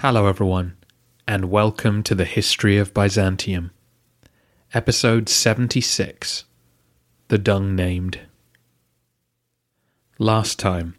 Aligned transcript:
Hello, 0.00 0.28
everyone, 0.28 0.76
and 1.26 1.50
welcome 1.50 2.04
to 2.04 2.14
the 2.14 2.24
History 2.24 2.78
of 2.78 2.94
Byzantium, 2.94 3.72
Episode 4.72 5.28
76 5.28 6.44
The 7.26 7.36
Dung 7.36 7.74
Named. 7.74 8.20
Last 10.16 10.56
time, 10.60 10.94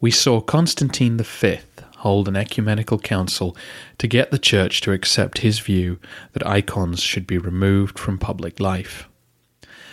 we 0.00 0.10
saw 0.10 0.40
Constantine 0.40 1.18
V 1.18 1.58
hold 1.96 2.26
an 2.26 2.36
ecumenical 2.36 2.98
council 2.98 3.54
to 3.98 4.06
get 4.06 4.30
the 4.30 4.38
Church 4.38 4.80
to 4.80 4.92
accept 4.92 5.40
his 5.40 5.58
view 5.58 5.98
that 6.32 6.46
icons 6.46 7.02
should 7.02 7.26
be 7.26 7.36
removed 7.36 7.98
from 7.98 8.16
public 8.16 8.58
life. 8.58 9.10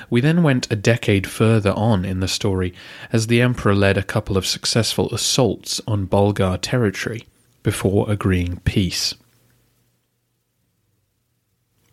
We 0.09 0.21
then 0.21 0.43
went 0.43 0.71
a 0.71 0.77
decade 0.77 1.27
further 1.27 1.73
on 1.73 2.05
in 2.05 2.21
the 2.21 2.29
story 2.29 2.73
as 3.11 3.27
the 3.27 3.41
Emperor 3.41 3.75
led 3.75 3.97
a 3.97 4.01
couple 4.01 4.37
of 4.37 4.47
successful 4.47 5.13
assaults 5.13 5.81
on 5.85 6.05
Bulgar 6.05 6.55
territory 6.55 7.27
before 7.65 8.07
agreeing 8.11 8.57
peace. 8.63 9.15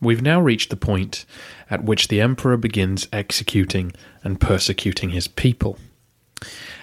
We've 0.03 0.21
now 0.21 0.39
reached 0.39 0.69
the 0.69 0.77
point 0.77 1.25
at 1.71 1.83
which 1.83 2.09
the 2.09 2.21
Emperor 2.21 2.59
begins 2.59 3.09
executing 3.11 3.93
and 4.23 4.39
persecuting 4.39 5.11
his 5.11 5.29
people. 5.29 5.79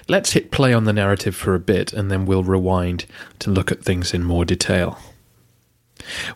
Let's 0.08 0.32
hit 0.32 0.50
play 0.50 0.73
on 0.73 0.86
the 0.86 0.94
narrative 0.94 1.36
for 1.36 1.54
a 1.54 1.60
bit 1.60 1.94
and 1.94 2.10
then 2.10 2.26
we'll 2.26 2.44
rewind 2.44 3.06
to 3.38 3.52
look 3.52 3.72
at 3.72 3.84
things 3.84 4.12
in 4.12 4.23
more 4.23 4.44
detail. 4.44 4.98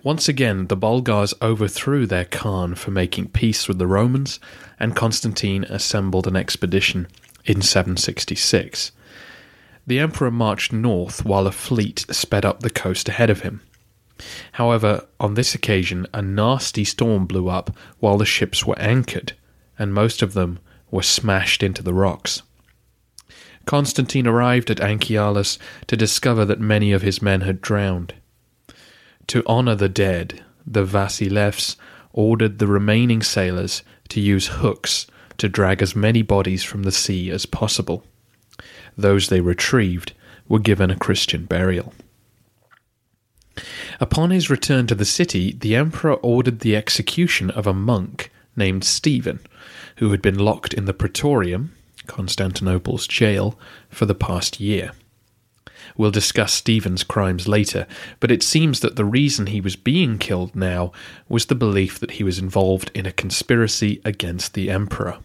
Once 0.04 0.30
again, 0.30 0.68
the 0.68 0.78
Bulgars 0.78 1.34
overthrew 1.42 2.06
their 2.06 2.26
Khan 2.26 2.76
for 2.76 2.92
making 2.92 3.30
peace 3.30 3.68
with 3.68 3.80
the 3.80 3.88
Romans, 3.88 4.40
and 4.80 4.96
Constantine 4.96 5.64
assembled 5.64 6.28
an 6.28 6.36
expedition 6.36 7.08
in 7.46 7.64
766 7.64 8.92
the 9.86 10.00
Emperor 10.00 10.32
marched 10.32 10.72
north 10.72 11.26
while 11.26 11.48
a 11.48 11.52
fleet 11.52 12.06
sped 12.10 12.46
up 12.46 12.62
the 12.62 12.70
coast 12.70 13.10
ahead 13.10 13.30
of 13.30 13.42
him. 13.42 13.62
However, 14.54 15.06
on 15.20 15.34
this 15.34 15.54
occasion, 15.54 16.08
a 16.14 16.22
nasty 16.22 16.84
storm 16.84 17.26
blew 17.26 17.50
up 17.50 17.76
while 18.00 18.18
the 18.18 18.26
ships 18.26 18.66
were 18.66 18.80
anchored, 18.80 19.34
and 19.78 19.94
most 19.94 20.22
of 20.22 20.34
them 20.34 20.60
were 20.92 21.04
smashed 21.04 21.64
into 21.64 21.84
the 21.84 21.94
rocks. 21.94 22.42
Constantine 23.66 24.28
arrived 24.28 24.70
at 24.70 24.80
Anchialus 24.80 25.58
to 25.88 25.98
discover 25.98 26.46
that 26.46 26.60
many 26.60 26.92
of 26.92 27.02
his 27.02 27.22
men 27.22 27.42
had 27.42 27.62
drowned. 27.62 28.14
To 29.28 29.44
honor 29.46 29.76
the 29.76 29.90
dead, 29.90 30.44
the 30.66 30.86
Vasilevs 30.86 31.76
ordered 32.12 32.60
the 32.60 32.68
remaining 32.68 33.22
sailors 33.22 33.82
to 34.10 34.22
use 34.22 34.48
hooks 34.48 35.08
to 35.38 35.50
drag 35.50 35.82
as 35.82 35.96
many 35.96 36.22
bodies 36.22 36.64
from 36.64 36.84
the 36.84 36.92
sea 36.92 37.32
as 37.32 37.46
possible 37.46 38.06
those 38.98 39.30
they 39.30 39.42
retrieved 39.42 40.14
were 40.48 40.60
given 40.60 40.92
a 40.92 40.96
Christian 40.96 41.46
burial. 41.46 41.94
Upon 44.00 44.32
his 44.32 44.50
return 44.50 44.88
to 44.88 44.96
the 44.96 45.06
city, 45.06 45.54
the 45.54 45.76
emperor 45.76 46.16
ordered 46.16 46.60
the 46.60 46.76
execution 46.76 47.50
of 47.52 47.68
a 47.68 47.74
monk 47.74 48.32
named 48.56 48.84
Stephen, 48.84 49.40
who 49.98 50.12
had 50.12 50.22
been 50.22 50.40
locked 50.40 50.74
in 50.74 50.86
the 50.86 50.94
Praetorium, 50.94 51.74
Constantinople's 52.08 53.08
jail, 53.08 53.58
for 53.90 54.06
the 54.06 54.16
past 54.16 54.60
year. 54.60 54.92
We'll 55.96 56.12
discuss 56.12 56.54
Stephen's 56.54 57.04
crimes 57.04 57.48
later, 57.48 57.86
but 58.20 58.32
it 58.32 58.42
seems 58.42 58.80
that 58.80 58.96
the 58.96 59.06
reason 59.06 59.48
he 59.48 59.62
was 59.62 59.76
being 59.76 60.18
killed 60.18 60.56
now 60.56 60.92
was 61.30 61.46
the 61.46 61.56
belief 61.56 62.00
that 62.00 62.12
he 62.12 62.24
was 62.24 62.40
involved 62.40 62.90
in 62.96 63.06
a 63.06 63.12
conspiracy 63.12 64.02
against 64.04 64.54
the 64.54 64.72
emperor 64.72 65.20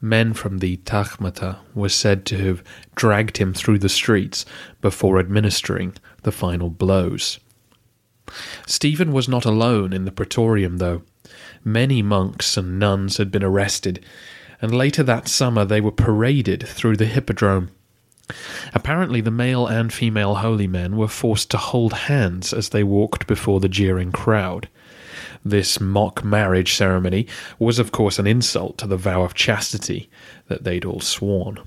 men 0.00 0.32
from 0.32 0.58
the 0.58 0.76
Tagmata 0.78 1.58
were 1.74 1.88
said 1.88 2.24
to 2.26 2.38
have 2.38 2.62
dragged 2.94 3.38
him 3.38 3.54
through 3.54 3.78
the 3.78 3.88
streets 3.88 4.44
before 4.80 5.18
administering 5.18 5.94
the 6.22 6.32
final 6.32 6.70
blows. 6.70 7.38
Stephen 8.66 9.12
was 9.12 9.28
not 9.28 9.44
alone 9.44 9.92
in 9.92 10.04
the 10.04 10.12
Praetorium, 10.12 10.78
though. 10.78 11.02
Many 11.64 12.02
monks 12.02 12.56
and 12.56 12.78
nuns 12.78 13.16
had 13.16 13.30
been 13.30 13.42
arrested, 13.42 14.04
and 14.60 14.74
later 14.74 15.02
that 15.02 15.28
summer 15.28 15.64
they 15.64 15.80
were 15.80 15.92
paraded 15.92 16.66
through 16.66 16.96
the 16.96 17.06
Hippodrome. 17.06 17.70
Apparently, 18.74 19.20
the 19.20 19.30
male 19.30 19.66
and 19.66 19.92
female 19.92 20.36
holy 20.36 20.66
men 20.66 20.96
were 20.96 21.08
forced 21.08 21.50
to 21.52 21.58
hold 21.58 21.92
hands 21.92 22.52
as 22.52 22.70
they 22.70 22.82
walked 22.82 23.26
before 23.26 23.60
the 23.60 23.68
jeering 23.68 24.10
crowd. 24.10 24.68
This 25.44 25.80
mock 25.80 26.24
marriage 26.24 26.74
ceremony 26.74 27.26
was, 27.58 27.78
of 27.78 27.92
course, 27.92 28.18
an 28.18 28.26
insult 28.26 28.78
to 28.78 28.86
the 28.86 28.96
vow 28.96 29.22
of 29.22 29.34
chastity 29.34 30.10
that 30.48 30.64
they'd 30.64 30.84
all 30.84 31.00
sworn. 31.00 31.60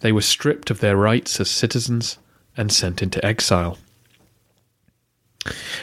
They 0.00 0.12
were 0.12 0.22
stripped 0.22 0.70
of 0.70 0.80
their 0.80 0.96
rights 0.96 1.40
as 1.40 1.50
citizens 1.50 2.18
and 2.56 2.72
sent 2.72 3.02
into 3.02 3.24
exile. 3.24 3.78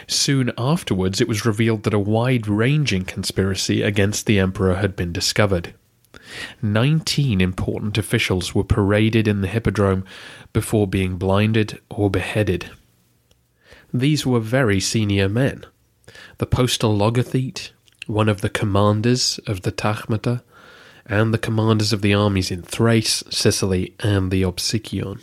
Soon 0.06 0.52
afterwards, 0.56 1.20
it 1.20 1.28
was 1.28 1.44
revealed 1.44 1.82
that 1.82 1.94
a 1.94 1.98
wide 1.98 2.46
ranging 2.46 3.04
conspiracy 3.04 3.82
against 3.82 4.26
the 4.26 4.38
emperor 4.38 4.76
had 4.76 4.94
been 4.94 5.12
discovered. 5.12 5.74
Nineteen 6.62 7.40
important 7.40 7.98
officials 7.98 8.54
were 8.54 8.64
paraded 8.64 9.26
in 9.26 9.40
the 9.40 9.48
Hippodrome 9.48 10.04
before 10.52 10.86
being 10.86 11.16
blinded 11.16 11.80
or 11.88 12.10
beheaded. 12.10 12.70
These 13.92 14.26
were 14.26 14.40
very 14.40 14.80
senior 14.80 15.28
men 15.28 15.64
the 16.38 16.46
postal 16.46 16.96
logothete, 16.96 17.70
one 18.06 18.28
of 18.28 18.40
the 18.40 18.48
commanders 18.48 19.38
of 19.46 19.62
the 19.62 19.72
Tagmata, 19.72 20.42
and 21.06 21.32
the 21.32 21.38
commanders 21.38 21.92
of 21.92 22.02
the 22.02 22.14
armies 22.14 22.50
in 22.50 22.62
Thrace, 22.62 23.24
Sicily, 23.30 23.94
and 24.00 24.30
the 24.30 24.42
Opsikion. 24.42 25.20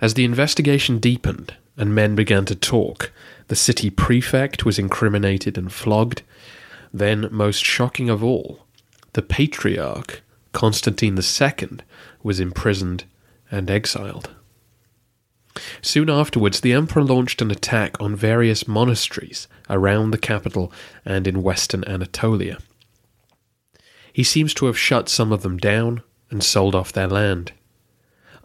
As 0.00 0.14
the 0.14 0.24
investigation 0.24 0.98
deepened 0.98 1.54
and 1.76 1.94
men 1.94 2.14
began 2.14 2.44
to 2.46 2.54
talk, 2.54 3.12
the 3.48 3.56
city 3.56 3.90
prefect 3.90 4.64
was 4.64 4.78
incriminated 4.78 5.56
and 5.56 5.72
flogged. 5.72 6.22
Then, 6.92 7.28
most 7.30 7.64
shocking 7.64 8.08
of 8.08 8.22
all, 8.22 8.64
the 9.12 9.22
patriarch, 9.22 10.22
Constantine 10.52 11.18
II, 11.18 11.78
was 12.22 12.40
imprisoned 12.40 13.04
and 13.50 13.70
exiled. 13.70 14.33
Soon 15.82 16.10
afterwards, 16.10 16.60
the 16.60 16.72
emperor 16.72 17.02
launched 17.02 17.40
an 17.40 17.50
attack 17.50 18.00
on 18.00 18.16
various 18.16 18.66
monasteries 18.66 19.46
around 19.70 20.10
the 20.10 20.18
capital 20.18 20.72
and 21.04 21.26
in 21.26 21.42
western 21.42 21.84
Anatolia. 21.84 22.58
He 24.12 24.24
seems 24.24 24.54
to 24.54 24.66
have 24.66 24.78
shut 24.78 25.08
some 25.08 25.32
of 25.32 25.42
them 25.42 25.58
down 25.58 26.02
and 26.30 26.42
sold 26.42 26.74
off 26.74 26.92
their 26.92 27.08
land. 27.08 27.52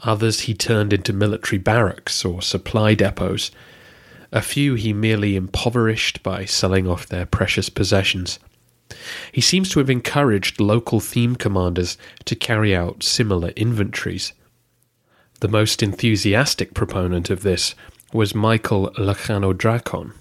Others 0.04 0.42
he 0.42 0.54
turned 0.54 0.94
into 0.94 1.12
military 1.12 1.60
barracks 1.60 2.24
or 2.24 2.42
supply 2.42 2.96
depots. 2.96 3.52
A 4.32 4.42
few 4.42 4.76
he 4.76 4.94
merely 4.94 5.36
impoverished 5.36 6.24
by 6.24 6.46
selling 6.46 6.88
off 6.88 7.08
their 7.08 7.26
precious 7.26 7.70
possessions. 7.70 8.40
He 9.32 9.42
seems 9.42 9.70
to 9.70 9.80
have 9.80 9.90
encouraged 9.90 10.60
local 10.60 11.00
theme 11.00 11.36
commanders 11.36 11.98
to 12.26 12.36
carry 12.36 12.76
out 12.76 13.04
similar 13.04 13.50
inventories. 13.50 14.34
The 15.42 15.48
most 15.48 15.82
enthusiastic 15.82 16.74
proponent 16.74 17.30
of 17.30 17.44
this 17.44 17.74
was 18.12 18.36
Michael 18.36 18.92
Lachanodrakon, 18.98 20.12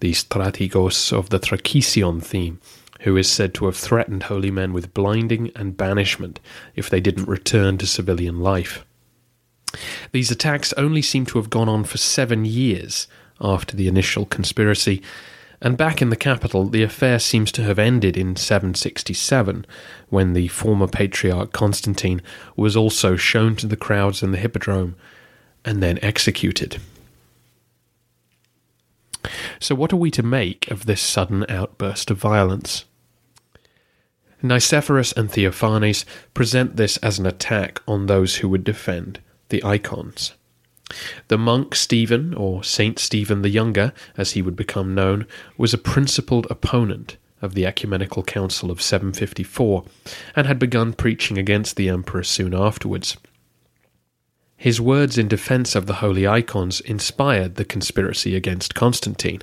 the 0.00 0.12
strategos 0.12 1.14
of 1.16 1.30
the 1.30 1.40
Thrakesion 1.40 2.22
theme, 2.22 2.60
who 3.00 3.16
is 3.16 3.26
said 3.26 3.54
to 3.54 3.64
have 3.64 3.76
threatened 3.76 4.24
holy 4.24 4.50
men 4.50 4.74
with 4.74 4.92
blinding 4.92 5.50
and 5.56 5.78
banishment 5.78 6.40
if 6.76 6.90
they 6.90 7.00
didn't 7.00 7.26
return 7.26 7.78
to 7.78 7.86
civilian 7.86 8.40
life. 8.40 8.84
These 10.12 10.30
attacks 10.30 10.74
only 10.74 11.00
seem 11.00 11.24
to 11.26 11.38
have 11.38 11.48
gone 11.48 11.70
on 11.70 11.84
for 11.84 11.96
seven 11.96 12.44
years 12.44 13.08
after 13.40 13.74
the 13.74 13.88
initial 13.88 14.26
conspiracy, 14.26 15.00
and 15.62 15.76
back 15.76 16.00
in 16.00 16.08
the 16.08 16.16
capital, 16.16 16.66
the 16.66 16.82
affair 16.82 17.18
seems 17.18 17.52
to 17.52 17.62
have 17.62 17.78
ended 17.78 18.16
in 18.16 18.36
767, 18.36 19.66
when 20.08 20.32
the 20.32 20.48
former 20.48 20.86
patriarch 20.86 21.52
Constantine 21.52 22.22
was 22.56 22.76
also 22.76 23.16
shown 23.16 23.56
to 23.56 23.66
the 23.66 23.76
crowds 23.76 24.22
in 24.22 24.32
the 24.32 24.38
Hippodrome 24.38 24.96
and 25.64 25.82
then 25.82 25.98
executed. 26.00 26.80
So, 29.58 29.74
what 29.74 29.92
are 29.92 29.96
we 29.96 30.10
to 30.12 30.22
make 30.22 30.70
of 30.70 30.86
this 30.86 31.02
sudden 31.02 31.44
outburst 31.50 32.10
of 32.10 32.16
violence? 32.16 32.86
Nicephorus 34.42 35.14
and 35.14 35.28
Theophanes 35.28 36.06
present 36.32 36.76
this 36.76 36.96
as 36.98 37.18
an 37.18 37.26
attack 37.26 37.82
on 37.86 38.06
those 38.06 38.36
who 38.36 38.48
would 38.48 38.64
defend 38.64 39.20
the 39.50 39.62
icons. 39.62 40.32
The 41.28 41.38
monk 41.38 41.74
Stephen, 41.74 42.34
or 42.34 42.64
Saint 42.64 42.98
Stephen 42.98 43.42
the 43.42 43.48
Younger, 43.48 43.92
as 44.16 44.32
he 44.32 44.42
would 44.42 44.56
become 44.56 44.94
known, 44.94 45.26
was 45.56 45.72
a 45.72 45.78
principled 45.78 46.46
opponent 46.50 47.16
of 47.42 47.54
the 47.54 47.66
Ecumenical 47.66 48.22
Council 48.22 48.70
of 48.70 48.82
754 48.82 49.84
and 50.36 50.46
had 50.46 50.58
begun 50.58 50.92
preaching 50.92 51.38
against 51.38 51.76
the 51.76 51.88
emperor 51.88 52.22
soon 52.22 52.54
afterwards. 52.54 53.16
His 54.56 54.80
words 54.80 55.16
in 55.16 55.26
defense 55.26 55.74
of 55.74 55.86
the 55.86 55.94
holy 55.94 56.26
icons 56.26 56.80
inspired 56.80 57.54
the 57.54 57.64
conspiracy 57.64 58.36
against 58.36 58.74
Constantine. 58.74 59.42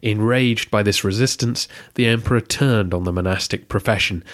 Enraged 0.00 0.70
by 0.70 0.82
this 0.82 1.04
resistance, 1.04 1.68
the 1.96 2.06
emperor 2.06 2.40
turned 2.40 2.94
on 2.94 3.04
the 3.04 3.12
monastic 3.12 3.68
profession 3.68 4.24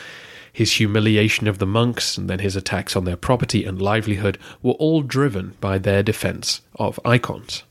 his 0.53 0.75
humiliation 0.75 1.47
of 1.49 1.59
the 1.59 1.67
monks 1.67 2.19
and 2.19 2.29
then 2.29 2.41
his 2.41 2.57
attacks 2.57 2.97
on 2.97 3.05
their 3.05 3.17
property 3.17 3.65
and 3.65 3.81
livelihood 3.81 4.39
were 4.63 4.73
all 4.73 5.03
driven 5.03 5.55
by 5.61 5.79
their 5.79 6.03
defense 6.03 6.61
of 6.77 6.99
icons. 7.05 7.63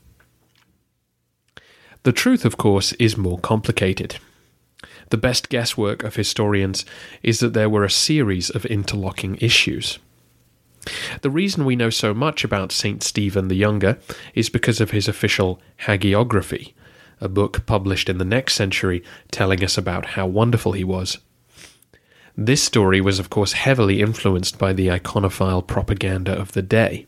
The 2.02 2.12
truth, 2.12 2.44
of 2.44 2.56
course, 2.56 2.92
is 2.94 3.16
more 3.16 3.38
complicated. 3.38 4.16
The 5.10 5.18
best 5.18 5.48
guesswork 5.48 6.02
of 6.02 6.16
historians 6.16 6.86
is 7.22 7.40
that 7.40 7.52
there 7.52 7.68
were 7.68 7.84
a 7.84 7.90
series 7.90 8.48
of 8.48 8.64
interlocking 8.66 9.36
issues. 9.40 9.98
The 11.20 11.30
reason 11.30 11.66
we 11.66 11.76
know 11.76 11.90
so 11.90 12.14
much 12.14 12.42
about 12.42 12.72
St. 12.72 13.02
Stephen 13.02 13.48
the 13.48 13.56
Younger 13.56 13.98
is 14.34 14.48
because 14.48 14.80
of 14.80 14.92
his 14.92 15.08
official 15.08 15.60
hagiography, 15.82 16.72
a 17.20 17.28
book 17.28 17.66
published 17.66 18.08
in 18.08 18.16
the 18.16 18.24
next 18.24 18.54
century 18.54 19.02
telling 19.30 19.62
us 19.62 19.76
about 19.76 20.06
how 20.06 20.26
wonderful 20.26 20.72
he 20.72 20.84
was. 20.84 21.18
This 22.42 22.62
story 22.62 23.02
was, 23.02 23.18
of 23.18 23.28
course, 23.28 23.52
heavily 23.52 24.00
influenced 24.00 24.58
by 24.58 24.72
the 24.72 24.86
iconophile 24.86 25.66
propaganda 25.66 26.32
of 26.32 26.52
the 26.52 26.62
day. 26.62 27.04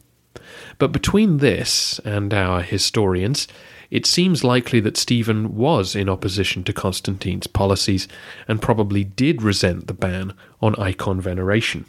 But 0.77 0.93
between 0.93 1.39
this 1.39 1.99
and 2.01 2.35
our 2.35 2.61
historians, 2.61 3.49
it 3.91 4.05
seems 4.05 4.45
likely 4.45 4.79
that 4.81 4.99
Stephen 4.99 5.57
was 5.57 5.97
in 5.97 6.11
opposition 6.11 6.65
to 6.65 6.75
Constantine's 6.75 7.47
policies 7.47 8.09
and 8.47 8.61
probably 8.61 9.05
did 9.05 9.41
resent 9.41 9.87
the 9.87 9.95
ban 9.95 10.35
on 10.61 10.79
icon 10.79 11.19
veneration. 11.19 11.87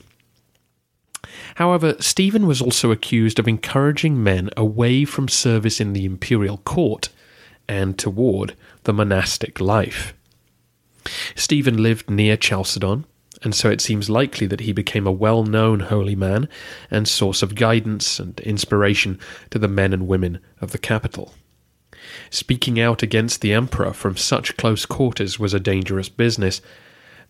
However, 1.55 1.97
Stephen 1.99 2.47
was 2.47 2.61
also 2.61 2.91
accused 2.91 3.39
of 3.39 3.47
encouraging 3.49 4.23
men 4.23 4.51
away 4.55 5.03
from 5.03 5.27
service 5.27 5.81
in 5.81 5.91
the 5.91 6.05
imperial 6.05 6.59
court 6.59 7.09
and 7.67 7.99
toward 7.99 8.55
the 8.83 8.93
monastic 8.93 9.59
life. 9.59 10.13
Stephen 11.35 11.83
lived 11.83 12.09
near 12.09 12.37
Chalcedon, 12.37 13.03
and 13.43 13.53
so 13.53 13.69
it 13.69 13.81
seems 13.81 14.09
likely 14.09 14.47
that 14.47 14.61
he 14.61 14.71
became 14.71 15.05
a 15.05 15.11
well 15.11 15.43
known 15.43 15.81
holy 15.81 16.15
man 16.15 16.47
and 16.89 17.07
source 17.07 17.41
of 17.41 17.55
guidance 17.55 18.19
and 18.19 18.39
inspiration 18.41 19.19
to 19.49 19.59
the 19.59 19.67
men 19.67 19.93
and 19.93 20.07
women 20.07 20.39
of 20.61 20.71
the 20.71 20.77
capital. 20.77 21.33
Speaking 22.29 22.79
out 22.79 23.03
against 23.03 23.41
the 23.41 23.53
emperor 23.53 23.93
from 23.93 24.17
such 24.17 24.57
close 24.57 24.85
quarters 24.85 25.39
was 25.39 25.53
a 25.53 25.59
dangerous 25.59 26.09
business, 26.09 26.61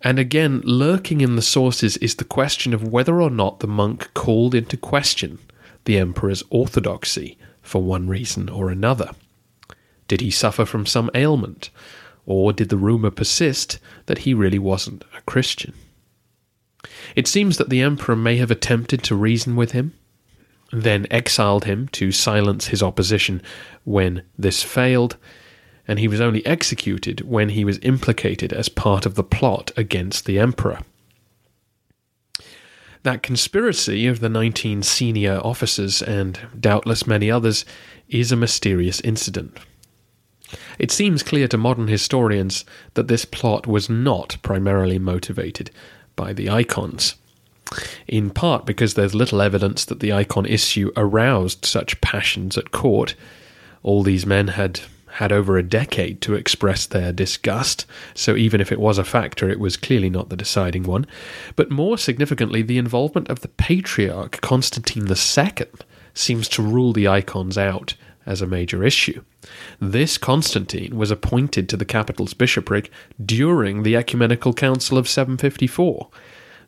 and 0.02 0.20
again, 0.20 0.62
lurking 0.66 1.22
in 1.22 1.36
the 1.36 1.42
sources 1.42 1.98
is 1.98 2.16
the 2.16 2.26
question 2.26 2.74
of 2.74 2.84
whether 2.84 3.22
or 3.22 3.30
not 3.30 3.60
the 3.60 3.68
monk 3.68 4.14
called 4.14 4.54
into 4.54 4.78
question 4.78 5.40
the 5.86 5.98
emperor's 5.98 6.44
orthodoxy 6.50 7.38
for 7.62 7.82
one 7.82 8.08
reason 8.08 8.50
or 8.50 8.70
another. 8.70 9.12
Did 10.08 10.22
he 10.22 10.32
suffer 10.32 10.66
from 10.66 10.86
some 10.86 11.10
ailment? 11.16 11.70
Or 12.26 12.54
did 12.54 12.70
the 12.70 12.78
rumour 12.78 13.12
persist 13.12 13.80
that 14.06 14.20
he 14.20 14.34
really 14.34 14.60
wasn't 14.60 15.04
a 15.18 15.22
Christian? 15.22 15.74
It 17.16 17.28
seems 17.28 17.58
that 17.58 17.70
the 17.70 17.82
emperor 17.82 18.16
may 18.16 18.38
have 18.38 18.52
attempted 18.52 19.04
to 19.04 19.16
reason 19.16 19.56
with 19.56 19.72
him, 19.72 19.94
then 20.72 21.06
exiled 21.12 21.66
him 21.66 21.88
to 21.90 22.12
silence 22.12 22.68
his 22.68 22.82
opposition 22.82 23.42
when 23.84 24.24
this 24.38 24.64
failed, 24.64 25.18
and 25.88 26.00
he 26.00 26.08
was 26.08 26.22
only 26.22 26.46
executed 26.46 27.22
when 27.22 27.50
he 27.50 27.64
was 27.64 27.80
implicated 27.82 28.52
as 28.52 28.70
part 28.70 29.06
of 29.06 29.16
the 29.16 29.24
plot 29.24 29.72
against 29.78 30.26
the 30.26 30.40
emperor. 30.40 30.80
That 33.04 33.22
conspiracy 33.22 34.08
of 34.08 34.22
the 34.22 34.30
19 34.30 34.82
senior 34.82 35.40
officers, 35.44 36.02
and 36.02 36.40
doubtless 36.58 37.06
many 37.06 37.30
others, 37.30 37.66
is 38.08 38.32
a 38.32 38.38
mysterious 38.38 39.02
incident. 39.02 39.58
It 40.80 40.90
seems 40.90 41.22
clear 41.22 41.48
to 41.50 41.58
modern 41.58 41.90
historians 41.90 42.64
that 42.94 43.10
this 43.10 43.26
plot 43.26 43.68
was 43.68 43.90
not 43.90 44.38
primarily 44.42 45.00
motivated 45.00 45.70
by 46.16 46.34
the 46.34 46.50
icons. 46.50 47.16
In 48.08 48.30
part 48.30 48.66
because 48.66 48.94
there's 48.94 49.16
little 49.16 49.42
evidence 49.42 49.86
that 49.86 50.00
the 50.00 50.14
icon 50.14 50.46
issue 50.46 50.92
aroused 50.96 51.66
such 51.66 52.02
passions 52.02 52.58
at 52.58 52.72
court. 52.72 53.16
All 53.82 54.04
these 54.04 54.26
men 54.26 54.50
had 54.50 54.82
had 55.14 55.32
over 55.32 55.58
a 55.58 55.64
decade 55.64 56.22
to 56.22 56.34
express 56.34 56.88
their 56.88 57.14
disgust, 57.14 57.86
so 58.16 58.36
even 58.36 58.60
if 58.60 58.72
it 58.72 58.80
was 58.80 58.98
a 58.98 59.04
factor, 59.04 59.48
it 59.48 59.60
was 59.60 59.78
clearly 59.78 60.10
not 60.10 60.30
the 60.30 60.36
deciding 60.36 60.84
one. 60.84 61.06
But 61.56 61.70
more 61.70 62.00
significantly, 62.00 62.64
the 62.64 62.80
involvement 62.80 63.30
of 63.30 63.42
the 63.42 63.48
patriarch 63.50 64.42
Constantine 64.42 65.08
II 65.08 65.68
seems 66.16 66.50
to 66.50 66.64
rule 66.64 66.94
the 66.94 67.08
icons 67.08 67.60
out 67.60 67.94
as 68.26 68.42
a 68.42 68.48
major 68.48 68.84
issue. 68.84 69.24
This 69.80 70.18
Constantine 70.18 70.96
was 70.96 71.12
appointed 71.12 71.68
to 71.70 71.78
the 71.78 71.86
capital's 71.86 72.34
bishopric 72.34 72.92
during 73.24 73.84
the 73.84 73.96
Ecumenical 73.96 74.54
Council 74.54 74.98
of 74.98 75.10
754, 75.10 76.10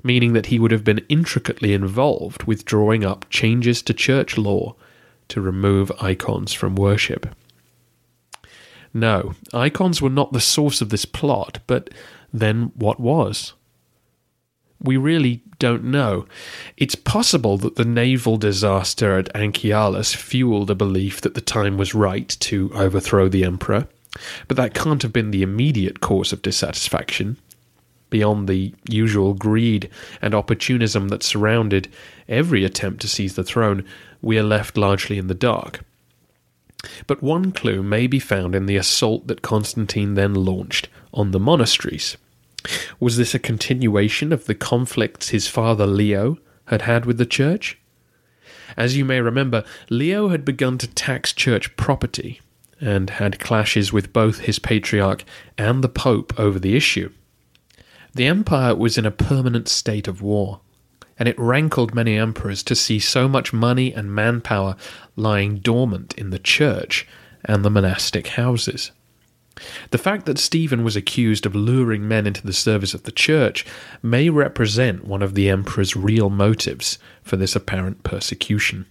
meaning 0.04 0.34
that 0.34 0.48
he 0.48 0.60
would 0.60 0.72
have 0.72 0.84
been 0.84 1.06
intricately 1.10 1.74
involved 1.74 2.44
with 2.44 2.66
drawing 2.66 3.04
up 3.04 3.26
changes 3.30 3.82
to 3.84 3.94
church 3.94 4.38
law 4.38 4.76
to 5.28 5.42
remove 5.42 5.92
icons 6.02 6.54
from 6.54 6.76
worship. 6.76 7.36
No, 8.94 9.34
icons 9.54 10.02
were 10.02 10.10
not 10.10 10.32
the 10.32 10.40
source 10.40 10.82
of 10.82 10.90
this 10.90 11.06
plot, 11.06 11.60
but 11.68 11.90
then 12.32 12.72
what 12.76 13.00
was? 13.00 13.54
We 14.86 14.98
really 14.98 15.42
don't 15.60 15.84
know. 15.84 16.28
It's 16.78 16.96
possible 16.96 17.58
that 17.58 17.76
the 17.76 17.86
naval 17.86 18.38
disaster 18.38 19.18
at 19.18 19.34
Anchialus 19.34 20.16
fueled 20.16 20.70
a 20.70 20.76
belief 20.76 21.22
that 21.22 21.34
the 21.34 21.42
time 21.42 21.78
was 21.78 21.96
right 21.96 22.30
to 22.42 22.72
overthrow 22.74 23.28
the 23.28 23.44
emperor, 23.44 23.88
but 24.48 24.58
that 24.58 24.74
can't 24.74 25.02
have 25.02 25.12
been 25.12 25.32
the 25.32 25.42
immediate 25.42 26.02
cause 26.02 26.32
of 26.32 26.42
dissatisfaction. 26.42 27.38
Beyond 28.12 28.48
the 28.48 28.74
usual 28.88 29.34
greed 29.34 29.90
and 30.22 30.36
opportunism 30.36 31.10
that 31.10 31.24
surrounded 31.24 31.90
every 32.30 32.64
attempt 32.64 33.02
to 33.02 33.08
seize 33.08 33.36
the 33.36 33.44
throne, 33.44 33.84
we 34.22 34.38
are 34.38 34.44
left 34.44 34.78
largely 34.78 35.18
in 35.18 35.28
the 35.28 35.34
dark. 35.34 35.82
But 37.08 37.24
one 37.24 37.52
clue 37.52 37.82
may 37.82 38.06
be 38.06 38.20
found 38.20 38.54
in 38.54 38.68
the 38.68 38.78
assault 38.78 39.26
that 39.28 39.42
Constantine 39.42 40.14
then 40.14 40.36
launched 40.36 40.88
on 41.14 41.32
the 41.32 41.40
monasteries. 41.40 42.18
Was 43.00 43.18
this 43.18 43.34
a 43.34 43.40
continuation 43.40 44.32
of 44.34 44.46
the 44.46 44.56
conflicts 44.56 45.30
his 45.30 45.48
father 45.48 45.86
Leo 45.86 46.38
had 46.66 46.84
had 46.84 47.06
with 47.06 47.18
the 47.18 47.26
church? 47.26 47.78
As 48.78 48.98
you 48.98 49.06
may 49.06 49.22
remember, 49.22 49.64
Leo 49.90 50.30
had 50.30 50.44
begun 50.44 50.78
to 50.80 50.88
tax 50.88 51.34
church 51.34 51.76
property 51.76 52.42
and 52.82 53.10
had 53.10 53.40
clashes 53.40 53.94
with 53.94 54.14
both 54.14 54.40
his 54.40 54.60
patriarch 54.60 55.24
and 55.58 55.84
the 55.84 55.90
pope 55.90 56.38
over 56.38 56.60
the 56.60 56.76
issue. 56.76 57.12
The 58.14 58.26
empire 58.28 58.76
was 58.76 58.98
in 58.98 59.06
a 59.06 59.12
permanent 59.12 59.68
state 59.68 60.08
of 60.08 60.22
war, 60.22 60.62
and 61.18 61.30
it 61.30 61.40
rankled 61.40 61.94
many 61.94 62.18
emperors 62.18 62.64
to 62.64 62.76
see 62.76 63.00
so 63.00 63.28
much 63.28 63.54
money 63.54 63.94
and 63.94 64.14
manpower 64.14 64.76
lying 65.16 65.58
dormant 65.58 66.14
in 66.16 66.30
the 66.30 66.40
church 66.40 67.08
and 67.44 67.64
the 67.64 67.70
monastic 67.70 68.28
houses. 68.28 68.92
The 69.92 69.98
fact 69.98 70.26
that 70.26 70.38
Stephen 70.38 70.84
was 70.84 70.96
accused 70.96 71.46
of 71.46 71.56
luring 71.56 72.08
men 72.08 72.28
into 72.28 72.46
the 72.46 72.54
service 72.54 72.94
of 72.94 73.04
the 73.04 73.12
church 73.12 73.66
may 74.04 74.30
represent 74.30 75.06
one 75.06 75.22
of 75.22 75.34
the 75.34 75.50
emperor's 75.50 75.96
real 75.96 76.30
motives 76.30 77.00
for 77.24 77.38
this 77.38 77.56
apparent 77.56 78.04
persecution. 78.04 78.86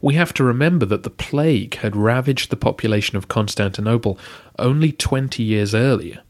We 0.00 0.14
have 0.14 0.32
to 0.34 0.44
remember 0.44 0.86
that 0.86 1.02
the 1.02 1.10
plague 1.10 1.76
had 1.76 1.94
ravaged 1.94 2.50
the 2.50 2.56
population 2.56 3.18
of 3.18 3.28
Constantinople 3.28 4.18
only 4.58 4.92
20 4.92 5.42
years 5.42 5.74
earlier. 5.74 6.22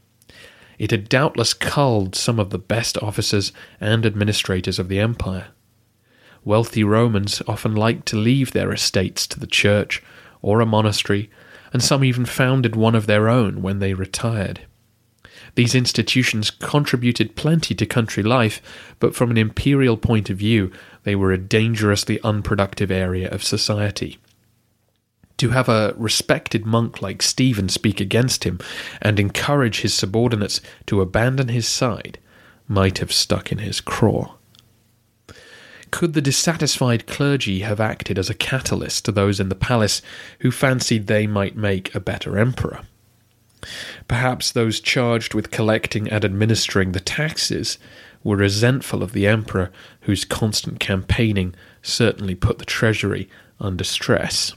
It 0.77 0.91
had 0.91 1.07
doubtless 1.07 1.53
culled 1.53 2.15
some 2.15 2.39
of 2.39 2.49
the 2.49 2.59
best 2.59 2.97
officers 2.97 3.53
and 3.79 4.05
administrators 4.05 4.79
of 4.79 4.89
the 4.89 4.99
empire. 4.99 5.47
Wealthy 6.43 6.83
Romans 6.83 7.41
often 7.47 7.75
liked 7.75 8.07
to 8.07 8.17
leave 8.17 8.51
their 8.51 8.73
estates 8.73 9.27
to 9.27 9.39
the 9.39 9.47
church 9.47 10.03
or 10.41 10.59
a 10.59 10.65
monastery, 10.65 11.29
and 11.73 11.83
some 11.83 12.03
even 12.03 12.25
founded 12.25 12.75
one 12.75 12.95
of 12.95 13.07
their 13.07 13.29
own 13.29 13.61
when 13.61 13.79
they 13.79 13.93
retired. 13.93 14.61
These 15.55 15.75
institutions 15.75 16.49
contributed 16.49 17.35
plenty 17.35 17.75
to 17.75 17.85
country 17.85 18.23
life, 18.23 18.61
but 18.99 19.15
from 19.15 19.31
an 19.31 19.37
imperial 19.37 19.97
point 19.97 20.29
of 20.29 20.37
view, 20.37 20.71
they 21.03 21.15
were 21.15 21.31
a 21.31 21.37
dangerously 21.37 22.21
unproductive 22.21 22.91
area 22.91 23.29
of 23.29 23.43
society. 23.43 24.17
To 25.37 25.49
have 25.49 25.67
a 25.67 25.93
respected 25.97 26.65
monk 26.65 27.01
like 27.01 27.21
Stephen 27.21 27.67
speak 27.67 27.99
against 27.99 28.43
him 28.43 28.59
and 29.01 29.19
encourage 29.19 29.81
his 29.81 29.93
subordinates 29.93 30.61
to 30.85 31.01
abandon 31.01 31.47
his 31.47 31.67
side 31.67 32.19
might 32.67 32.99
have 32.99 33.11
stuck 33.11 33.51
in 33.51 33.57
his 33.57 33.81
craw. 33.81 34.35
Could 35.91 36.13
the 36.13 36.21
dissatisfied 36.21 37.05
clergy 37.05 37.59
have 37.59 37.79
acted 37.79 38.17
as 38.17 38.29
a 38.29 38.33
catalyst 38.33 39.05
to 39.05 39.11
those 39.11 39.39
in 39.39 39.49
the 39.49 39.55
palace 39.55 40.01
who 40.39 40.49
fancied 40.49 41.07
they 41.07 41.27
might 41.27 41.55
make 41.55 41.93
a 41.93 41.99
better 41.99 42.37
emperor? 42.37 42.81
Perhaps 44.07 44.51
those 44.51 44.79
charged 44.79 45.33
with 45.33 45.51
collecting 45.51 46.09
and 46.09 46.25
administering 46.25 46.93
the 46.93 46.99
taxes 46.99 47.77
were 48.23 48.37
resentful 48.37 49.03
of 49.03 49.13
the 49.13 49.27
emperor, 49.27 49.71
whose 50.01 50.25
constant 50.25 50.79
campaigning 50.79 51.53
certainly 51.81 52.35
put 52.35 52.57
the 52.57 52.65
treasury 52.65 53.29
under 53.59 53.83
stress. 53.83 54.53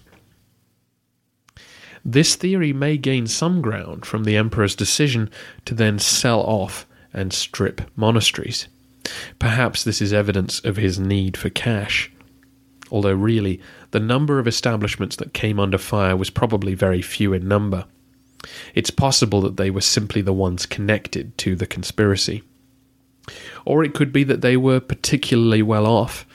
This 2.05 2.37
theory 2.37 2.73
may 2.73 2.97
gain 2.97 3.27
some 3.27 3.63
ground 3.63 4.05
from 4.05 4.25
the 4.25 4.37
emperor's 4.37 4.75
decision 4.75 5.31
to 5.65 5.75
then 5.75 5.99
sell 5.99 6.41
off 6.41 6.87
and 7.13 7.33
strip 7.33 7.81
monasteries. 7.97 8.69
Perhaps 9.39 9.85
this 9.85 10.01
is 10.01 10.13
evidence 10.13 10.61
of 10.61 10.77
his 10.77 10.99
need 10.99 11.37
for 11.37 11.51
cash. 11.51 12.11
Although, 12.91 13.15
really, 13.15 13.61
the 13.91 14.01
number 14.01 14.39
of 14.39 14.47
establishments 14.47 15.17
that 15.17 15.35
came 15.35 15.59
under 15.59 15.79
fire 15.79 16.17
was 16.17 16.31
probably 16.31 16.75
very 16.75 17.03
few 17.03 17.33
in 17.33 17.49
number. 17.49 17.87
It's 18.75 18.91
possible 18.91 19.41
that 19.43 19.57
they 19.57 19.71
were 19.71 19.81
simply 19.81 20.23
the 20.23 20.33
ones 20.33 20.67
connected 20.67 21.37
to 21.39 21.57
the 21.57 21.67
conspiracy. 21.67 22.43
Or 23.65 23.83
it 23.83 23.95
could 23.95 24.13
be 24.13 24.25
that 24.25 24.43
they 24.43 24.57
were 24.57 24.81
particularly 24.81 25.63
well 25.63 25.87
off, 25.87 26.27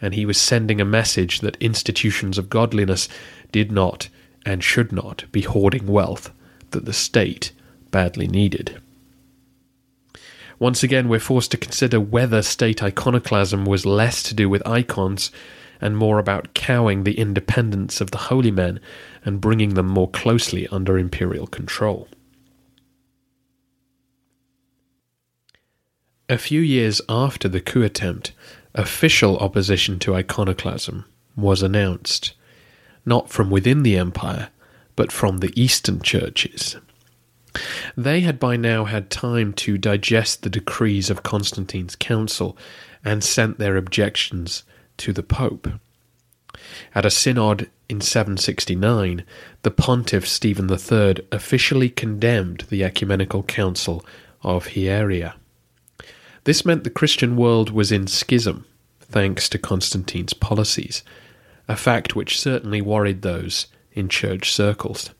and 0.00 0.14
he 0.14 0.26
was 0.26 0.38
sending 0.38 0.80
a 0.80 0.84
message 0.84 1.40
that 1.40 1.56
institutions 1.60 2.38
of 2.38 2.50
godliness 2.50 3.08
did 3.50 3.72
not 3.72 4.08
and 4.44 4.62
should 4.62 4.92
not 4.92 5.24
be 5.32 5.42
hoarding 5.42 5.86
wealth 5.86 6.30
that 6.70 6.84
the 6.84 6.92
state 6.92 7.52
badly 7.90 8.28
needed. 8.28 8.80
Once 10.58 10.82
again, 10.82 11.08
we're 11.08 11.20
forced 11.20 11.50
to 11.50 11.56
consider 11.56 12.00
whether 12.00 12.40
state 12.40 12.82
iconoclasm 12.82 13.64
was 13.64 13.84
less 13.84 14.22
to 14.22 14.34
do 14.34 14.48
with 14.48 14.66
icons 14.66 15.30
and 15.80 15.96
more 15.96 16.18
about 16.18 16.54
cowing 16.54 17.04
the 17.04 17.18
independence 17.18 18.00
of 18.00 18.10
the 18.10 18.18
holy 18.18 18.50
men 18.50 18.80
and 19.24 19.40
bringing 19.40 19.74
them 19.74 19.86
more 19.86 20.08
closely 20.10 20.66
under 20.68 20.98
imperial 20.98 21.46
control. 21.46 22.08
A 26.28 26.38
few 26.38 26.60
years 26.60 27.00
after 27.08 27.48
the 27.48 27.60
coup 27.60 27.82
attempt, 27.82 28.32
official 28.74 29.36
opposition 29.38 29.98
to 30.00 30.14
iconoclasm 30.14 31.04
was 31.36 31.62
announced, 31.62 32.32
not 33.04 33.28
from 33.28 33.50
within 33.50 33.82
the 33.82 33.96
empire, 33.96 34.48
but 34.96 35.12
from 35.12 35.38
the 35.38 35.52
eastern 35.60 36.00
churches. 36.00 36.76
They 37.96 38.20
had 38.20 38.38
by 38.38 38.56
now 38.56 38.84
had 38.84 39.10
time 39.10 39.52
to 39.54 39.78
digest 39.78 40.42
the 40.42 40.50
decrees 40.50 41.10
of 41.10 41.22
Constantine's 41.22 41.96
council 41.96 42.56
and 43.04 43.22
sent 43.22 43.58
their 43.58 43.76
objections 43.76 44.64
to 44.98 45.12
the 45.12 45.22
Pope. 45.22 45.68
At 46.94 47.06
a 47.06 47.10
synod 47.10 47.70
in 47.88 48.00
769, 48.00 49.24
the 49.62 49.70
pontiff 49.70 50.26
Stephen 50.26 50.70
III 50.70 51.26
officially 51.30 51.88
condemned 51.88 52.64
the 52.68 52.82
ecumenical 52.82 53.42
council 53.42 54.04
of 54.42 54.68
Hieria. 54.68 55.34
This 56.44 56.64
meant 56.64 56.84
the 56.84 56.90
Christian 56.90 57.36
world 57.36 57.70
was 57.70 57.92
in 57.92 58.06
schism, 58.06 58.64
thanks 59.00 59.48
to 59.48 59.58
Constantine's 59.58 60.32
policies, 60.32 61.02
a 61.68 61.76
fact 61.76 62.14
which 62.16 62.40
certainly 62.40 62.80
worried 62.80 63.22
those 63.22 63.66
in 63.92 64.08
church 64.08 64.52
circles. 64.52 65.10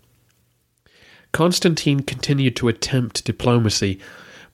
Constantine 1.37 2.01
continued 2.01 2.57
to 2.57 2.67
attempt 2.67 3.27
diplomacy, 3.27 3.99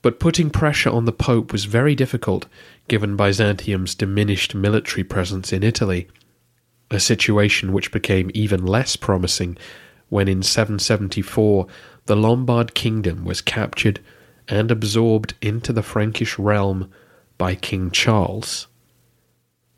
but 0.01 0.19
putting 0.19 0.49
pressure 0.49 0.89
on 0.89 1.05
the 1.05 1.13
Pope 1.13 1.53
was 1.53 1.63
very 1.63 1.95
difficult 1.95 2.45
given 2.89 3.15
Byzantium's 3.15 3.95
diminished 3.95 4.53
military 4.53 5.05
presence 5.05 5.53
in 5.53 5.63
Italy 5.63 6.09
a 6.91 6.99
situation 6.99 7.71
which 7.71 7.93
became 7.93 8.29
even 8.33 8.65
less 8.65 8.97
promising 8.97 9.57
when 10.09 10.27
in 10.27 10.43
774 10.43 11.67
the 12.07 12.17
Lombard 12.17 12.73
kingdom 12.73 13.23
was 13.23 13.39
captured 13.39 14.01
and 14.49 14.69
absorbed 14.69 15.35
into 15.41 15.71
the 15.71 15.83
Frankish 15.83 16.37
realm 16.37 16.91
by 17.37 17.55
King 17.55 17.91
Charles, 17.91 18.67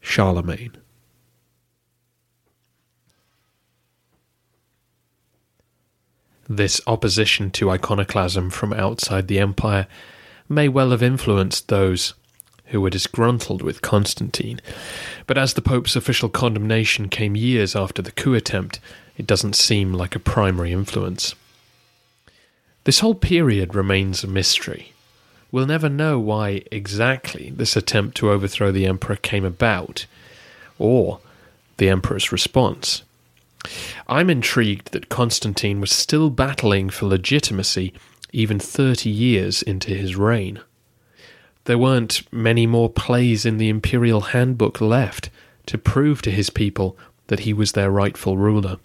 Charlemagne. 0.02 0.76
This 6.48 6.80
opposition 6.86 7.50
to 7.52 7.72
iconoclasm 7.72 8.52
from 8.52 8.72
outside 8.74 9.28
the 9.28 9.40
empire 9.40 9.88
may 10.48 10.68
well 10.68 10.92
have 10.92 11.02
influenced 11.02 11.68
those 11.68 12.14
who 12.68 12.82
were 12.82 12.90
disgruntled 12.90 13.62
with 13.62 13.82
Constantine. 13.82 14.60
But 15.28 15.38
as 15.38 15.54
the 15.54 15.62
Pope's 15.62 15.96
official 15.96 16.30
condemnation 16.30 17.10
came 17.10 17.36
years 17.36 17.76
after 17.76 18.02
the 18.02 18.12
coup 18.12 18.34
attempt, 18.34 18.80
it 19.18 19.28
doesn't 19.28 19.56
seem 19.56 19.94
like 19.94 20.16
a 20.16 20.20
primary 20.20 20.72
influence. 20.72 21.36
This 22.84 23.00
whole 23.00 23.16
period 23.16 23.74
remains 23.74 24.24
a 24.24 24.28
mystery. 24.28 24.94
We'll 25.52 25.66
never 25.66 25.90
know 25.90 26.20
why 26.20 26.64
exactly 26.72 27.52
this 27.56 27.76
attempt 27.76 28.18
to 28.18 28.30
overthrow 28.30 28.72
the 28.72 28.86
emperor 28.86 29.16
came 29.16 29.46
about, 29.46 30.06
or 30.78 31.20
the 31.78 31.90
emperor's 31.90 32.32
response. 32.32 33.04
I'm 34.08 34.30
intrigued 34.30 34.92
that 34.92 35.10
Constantine 35.10 35.82
was 35.82 35.92
still 35.92 36.30
battling 36.30 36.90
for 36.90 37.08
legitimacy 37.08 37.94
even 38.32 38.60
30 38.60 39.10
years 39.10 39.62
into 39.62 39.92
his 39.92 40.16
reign. 40.16 40.60
There 41.66 41.78
weren't 41.78 42.22
many 42.32 42.68
more 42.68 42.90
plays 42.90 43.46
in 43.46 43.58
the 43.58 43.70
imperial 43.70 44.22
handbook 44.22 44.82
left 44.82 45.30
to 45.68 45.78
prove 45.78 46.22
to 46.24 46.32
his 46.32 46.50
people 46.50 46.98
that 47.28 47.42
he 47.42 47.54
was 47.54 47.72
their 47.72 47.90
rightful 47.90 48.38
ruler. 48.38 48.78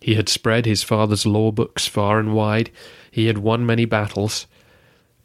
He 0.00 0.14
had 0.14 0.28
spread 0.28 0.66
his 0.66 0.82
father's 0.82 1.24
law 1.24 1.50
books 1.50 1.86
far 1.86 2.18
and 2.18 2.34
wide, 2.34 2.70
he 3.10 3.26
had 3.26 3.38
won 3.38 3.64
many 3.64 3.84
battles. 3.84 4.46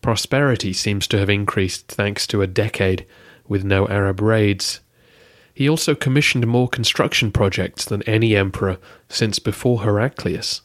Prosperity 0.01 0.73
seems 0.73 1.07
to 1.07 1.17
have 1.17 1.29
increased 1.29 1.87
thanks 1.87 2.25
to 2.27 2.41
a 2.41 2.47
decade 2.47 3.05
with 3.47 3.63
no 3.63 3.87
Arab 3.87 4.21
raids. 4.21 4.79
He 5.53 5.69
also 5.69 5.93
commissioned 5.95 6.47
more 6.47 6.67
construction 6.67 7.31
projects 7.31 7.85
than 7.85 8.01
any 8.03 8.35
emperor 8.35 8.77
since 9.07 9.39
before 9.39 9.81
Heraclius. 9.81 10.61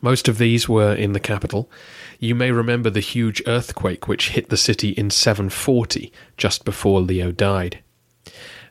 Most 0.00 0.28
of 0.28 0.38
these 0.38 0.68
were 0.68 0.94
in 0.94 1.12
the 1.12 1.20
capital, 1.20 1.68
you 2.20 2.34
may 2.34 2.52
remember 2.52 2.90
the 2.90 3.00
huge 3.00 3.42
earthquake 3.46 4.06
which 4.06 4.30
hit 4.30 4.48
the 4.48 4.56
city 4.56 4.90
in 4.90 5.10
740, 5.10 6.12
just 6.36 6.64
before 6.64 7.00
Leo 7.00 7.32
died. 7.32 7.80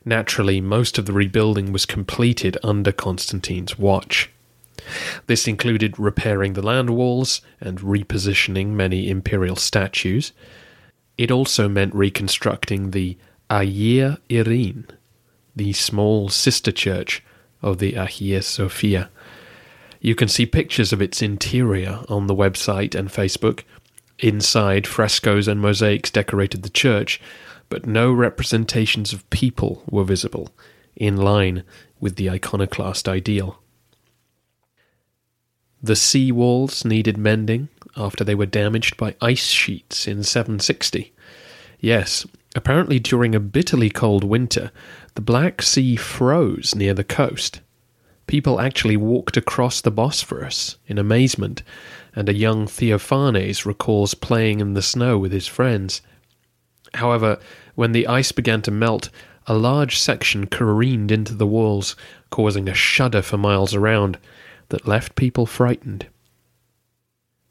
Naturally, 0.04 0.60
most 0.60 0.96
of 0.96 1.04
the 1.04 1.12
rebuilding 1.12 1.70
was 1.70 1.84
completed 1.84 2.56
under 2.62 2.92
Constantine's 2.92 3.78
watch. 3.78 4.30
This 5.26 5.46
included 5.46 5.98
repairing 5.98 6.54
the 6.54 6.62
land 6.62 6.90
walls 6.90 7.42
and 7.60 7.80
repositioning 7.80 8.68
many 8.68 9.10
imperial 9.10 9.56
statues. 9.56 10.32
It 11.18 11.30
also 11.30 11.68
meant 11.68 11.94
reconstructing 11.94 12.92
the 12.92 13.18
Hagia 13.50 14.18
Irene, 14.30 14.86
the 15.56 15.72
small 15.72 16.28
sister 16.28 16.70
church 16.70 17.22
of 17.62 17.78
the 17.78 17.92
Hagia 17.92 18.42
Sophia, 18.42 19.10
you 20.00 20.14
can 20.14 20.28
see 20.28 20.46
pictures 20.46 20.92
of 20.92 21.02
its 21.02 21.22
interior 21.22 22.00
on 22.08 22.26
the 22.26 22.34
website 22.34 22.94
and 22.94 23.08
Facebook. 23.08 23.62
Inside, 24.18 24.86
frescoes 24.86 25.48
and 25.48 25.60
mosaics 25.60 26.10
decorated 26.10 26.62
the 26.62 26.68
church, 26.68 27.20
but 27.68 27.86
no 27.86 28.12
representations 28.12 29.12
of 29.12 29.28
people 29.30 29.82
were 29.90 30.04
visible, 30.04 30.50
in 30.94 31.16
line 31.16 31.64
with 32.00 32.16
the 32.16 32.30
iconoclast 32.30 33.08
ideal. 33.08 33.60
The 35.82 35.96
sea 35.96 36.32
walls 36.32 36.84
needed 36.84 37.16
mending 37.16 37.68
after 37.96 38.24
they 38.24 38.34
were 38.34 38.46
damaged 38.46 38.96
by 38.96 39.14
ice 39.20 39.46
sheets 39.46 40.06
in 40.06 40.22
760. 40.22 41.12
Yes, 41.80 42.26
apparently 42.54 42.98
during 42.98 43.34
a 43.34 43.40
bitterly 43.40 43.90
cold 43.90 44.24
winter, 44.24 44.70
the 45.14 45.20
Black 45.20 45.62
Sea 45.62 45.96
froze 45.96 46.74
near 46.74 46.94
the 46.94 47.04
coast. 47.04 47.60
People 48.26 48.60
actually 48.60 48.96
walked 48.96 49.36
across 49.36 49.80
the 49.80 49.90
Bosphorus 49.90 50.76
in 50.86 50.98
amazement, 50.98 51.62
and 52.14 52.28
a 52.28 52.34
young 52.34 52.66
Theophanes 52.66 53.64
recalls 53.64 54.14
playing 54.14 54.60
in 54.60 54.74
the 54.74 54.82
snow 54.82 55.18
with 55.18 55.32
his 55.32 55.46
friends. 55.46 56.02
However, 56.94 57.38
when 57.74 57.92
the 57.92 58.06
ice 58.06 58.32
began 58.32 58.62
to 58.62 58.70
melt, 58.70 59.08
a 59.46 59.54
large 59.54 59.98
section 59.98 60.46
careened 60.46 61.10
into 61.10 61.34
the 61.34 61.46
walls, 61.46 61.96
causing 62.30 62.68
a 62.68 62.74
shudder 62.74 63.22
for 63.22 63.38
miles 63.38 63.74
around 63.74 64.18
that 64.68 64.86
left 64.86 65.14
people 65.14 65.46
frightened. 65.46 66.06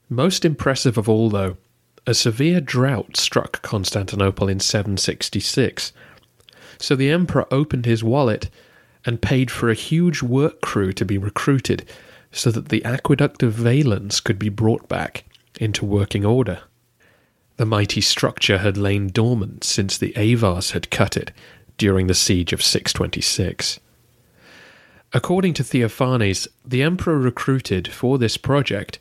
Most 0.09 0.45
impressive 0.45 0.97
of 0.97 1.09
all, 1.09 1.29
though, 1.29 1.57
a 2.07 2.13
severe 2.13 2.61
drought 2.61 3.17
struck 3.17 3.61
Constantinople 3.61 4.47
in 4.47 4.61
766. 4.61 5.91
So 6.79 6.95
the 6.95 7.11
emperor 7.11 7.45
opened 7.51 7.85
his 7.85 8.03
wallet 8.03 8.49
and 9.05 9.21
paid 9.21 9.51
for 9.51 9.69
a 9.69 9.75
huge 9.75 10.23
work 10.23 10.61
crew 10.61 10.93
to 10.93 11.03
be 11.03 11.17
recruited 11.17 11.87
so 12.31 12.49
that 12.51 12.69
the 12.69 12.83
aqueduct 12.85 13.43
of 13.43 13.53
Valens 13.53 14.21
could 14.21 14.39
be 14.39 14.49
brought 14.49 14.87
back 14.87 15.25
into 15.59 15.85
working 15.85 16.25
order. 16.25 16.61
The 17.57 17.65
mighty 17.65 18.01
structure 18.01 18.59
had 18.59 18.77
lain 18.77 19.09
dormant 19.09 19.63
since 19.65 19.97
the 19.97 20.15
Avars 20.15 20.71
had 20.71 20.89
cut 20.89 21.17
it 21.17 21.31
during 21.77 22.07
the 22.07 22.13
siege 22.13 22.53
of 22.53 22.63
626. 22.63 23.79
According 25.13 25.53
to 25.55 25.63
Theophanes, 25.63 26.47
the 26.65 26.83
emperor 26.83 27.17
recruited 27.17 27.87
for 27.87 28.17
this 28.17 28.37
project 28.37 28.99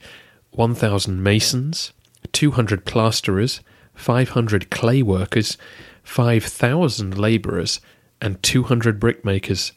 1,000 0.52 1.22
masons, 1.22 1.92
200 2.26 2.84
plasterers, 2.84 3.60
500 3.94 4.70
clay 4.70 5.02
workers, 5.02 5.56
5,000 6.02 7.18
labourers, 7.18 7.80
and 8.20 8.42
200 8.42 9.00
brickmakers. 9.00 9.72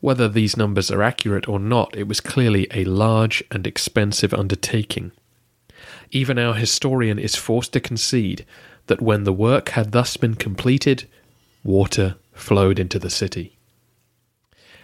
Whether 0.00 0.28
these 0.28 0.56
numbers 0.56 0.90
are 0.90 1.02
accurate 1.02 1.48
or 1.48 1.58
not, 1.58 1.96
it 1.96 2.06
was 2.06 2.20
clearly 2.20 2.66
a 2.70 2.84
large 2.84 3.42
and 3.50 3.66
expensive 3.66 4.34
undertaking. 4.34 5.12
Even 6.10 6.38
our 6.38 6.54
historian 6.54 7.18
is 7.18 7.36
forced 7.36 7.72
to 7.72 7.80
concede 7.80 8.44
that 8.86 9.00
when 9.00 9.24
the 9.24 9.32
work 9.32 9.70
had 9.70 9.92
thus 9.92 10.16
been 10.16 10.34
completed, 10.34 11.08
water 11.62 12.16
flowed 12.32 12.78
into 12.78 12.98
the 12.98 13.10
city. 13.10 13.56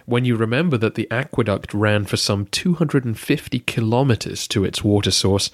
When 0.05 0.25
you 0.25 0.35
remember 0.35 0.77
that 0.77 0.95
the 0.95 1.09
aqueduct 1.11 1.73
ran 1.73 2.05
for 2.05 2.17
some 2.17 2.47
250 2.47 3.59
kilometres 3.59 4.47
to 4.47 4.65
its 4.65 4.83
water 4.83 5.11
source, 5.11 5.51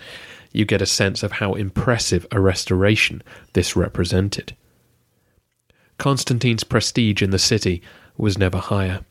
you 0.57 0.65
get 0.65 0.81
a 0.81 0.87
sense 0.87 1.21
of 1.21 1.33
how 1.33 1.53
impressive 1.53 2.25
a 2.31 2.39
restoration 2.39 3.21
this 3.53 3.75
represented. 3.75 4.55
Constantine's 5.97 6.63
prestige 6.63 7.21
in 7.21 7.29
the 7.29 7.39
city 7.39 7.81
was 8.17 8.37
never 8.37 8.57
higher. 8.57 9.01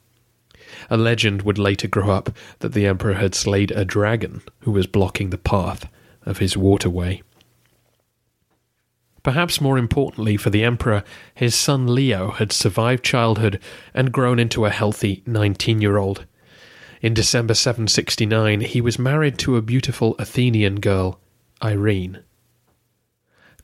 A 0.91 0.97
legend 0.97 1.43
would 1.43 1.59
later 1.59 1.87
grow 1.87 2.11
up 2.11 2.31
that 2.59 2.73
the 2.73 2.87
emperor 2.87 3.15
had 3.15 3.35
slayed 3.35 3.71
a 3.71 3.85
dragon 3.85 4.43
who 4.61 4.73
was 4.73 4.87
blocking 4.87 5.31
the 5.31 5.39
path 5.39 5.89
of 6.25 6.39
his 6.39 6.57
waterway. 6.57 7.23
Perhaps 9.23 9.61
more 9.61 9.79
importantly 9.79 10.37
for 10.37 10.51
the 10.51 10.65
emperor, 10.65 11.03
his 11.35 11.55
son 11.55 11.95
Leo 11.95 12.31
had 12.31 12.53
survived 12.53 13.05
childhood 13.05 13.61
and 13.95 14.13
grown 14.13 14.39
into 14.39 14.65
a 14.65 14.71
healthy 14.71 15.23
19 15.27 15.81
year 15.81 15.97
old. 15.97 16.27
In 17.01 17.15
December 17.15 17.55
769, 17.55 18.63
he 18.63 18.81
was 18.81 18.99
married 18.99 19.39
to 19.39 19.57
a 19.57 19.63
beautiful 19.63 20.15
Athenian 20.19 20.81
girl, 20.81 21.21
Irene. 21.63 22.23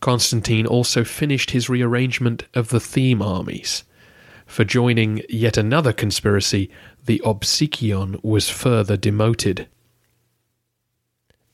Constantine 0.00 0.66
also 0.66 1.04
finished 1.04 1.52
his 1.52 1.68
rearrangement 1.68 2.44
of 2.54 2.68
the 2.68 2.80
theme 2.80 3.22
armies. 3.22 3.84
For 4.46 4.64
joining 4.64 5.22
yet 5.28 5.56
another 5.56 5.92
conspiracy, 5.92 6.70
the 7.04 7.22
Opsikion 7.24 8.22
was 8.22 8.50
further 8.50 8.96
demoted. 8.96 9.68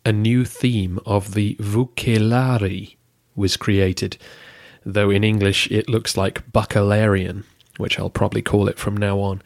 A 0.04 0.12
new 0.12 0.44
theme 0.44 0.98
of 1.04 1.34
the 1.34 1.56
Vucelari 1.60 2.96
was 3.36 3.56
created, 3.56 4.16
though 4.84 5.10
in 5.10 5.22
English 5.22 5.70
it 5.70 5.88
looks 5.88 6.16
like 6.16 6.50
Bucellarian, 6.50 7.44
which 7.76 7.98
I'll 7.98 8.10
probably 8.10 8.42
call 8.42 8.68
it 8.68 8.78
from 8.78 8.96
now 8.96 9.20
on. 9.20 9.42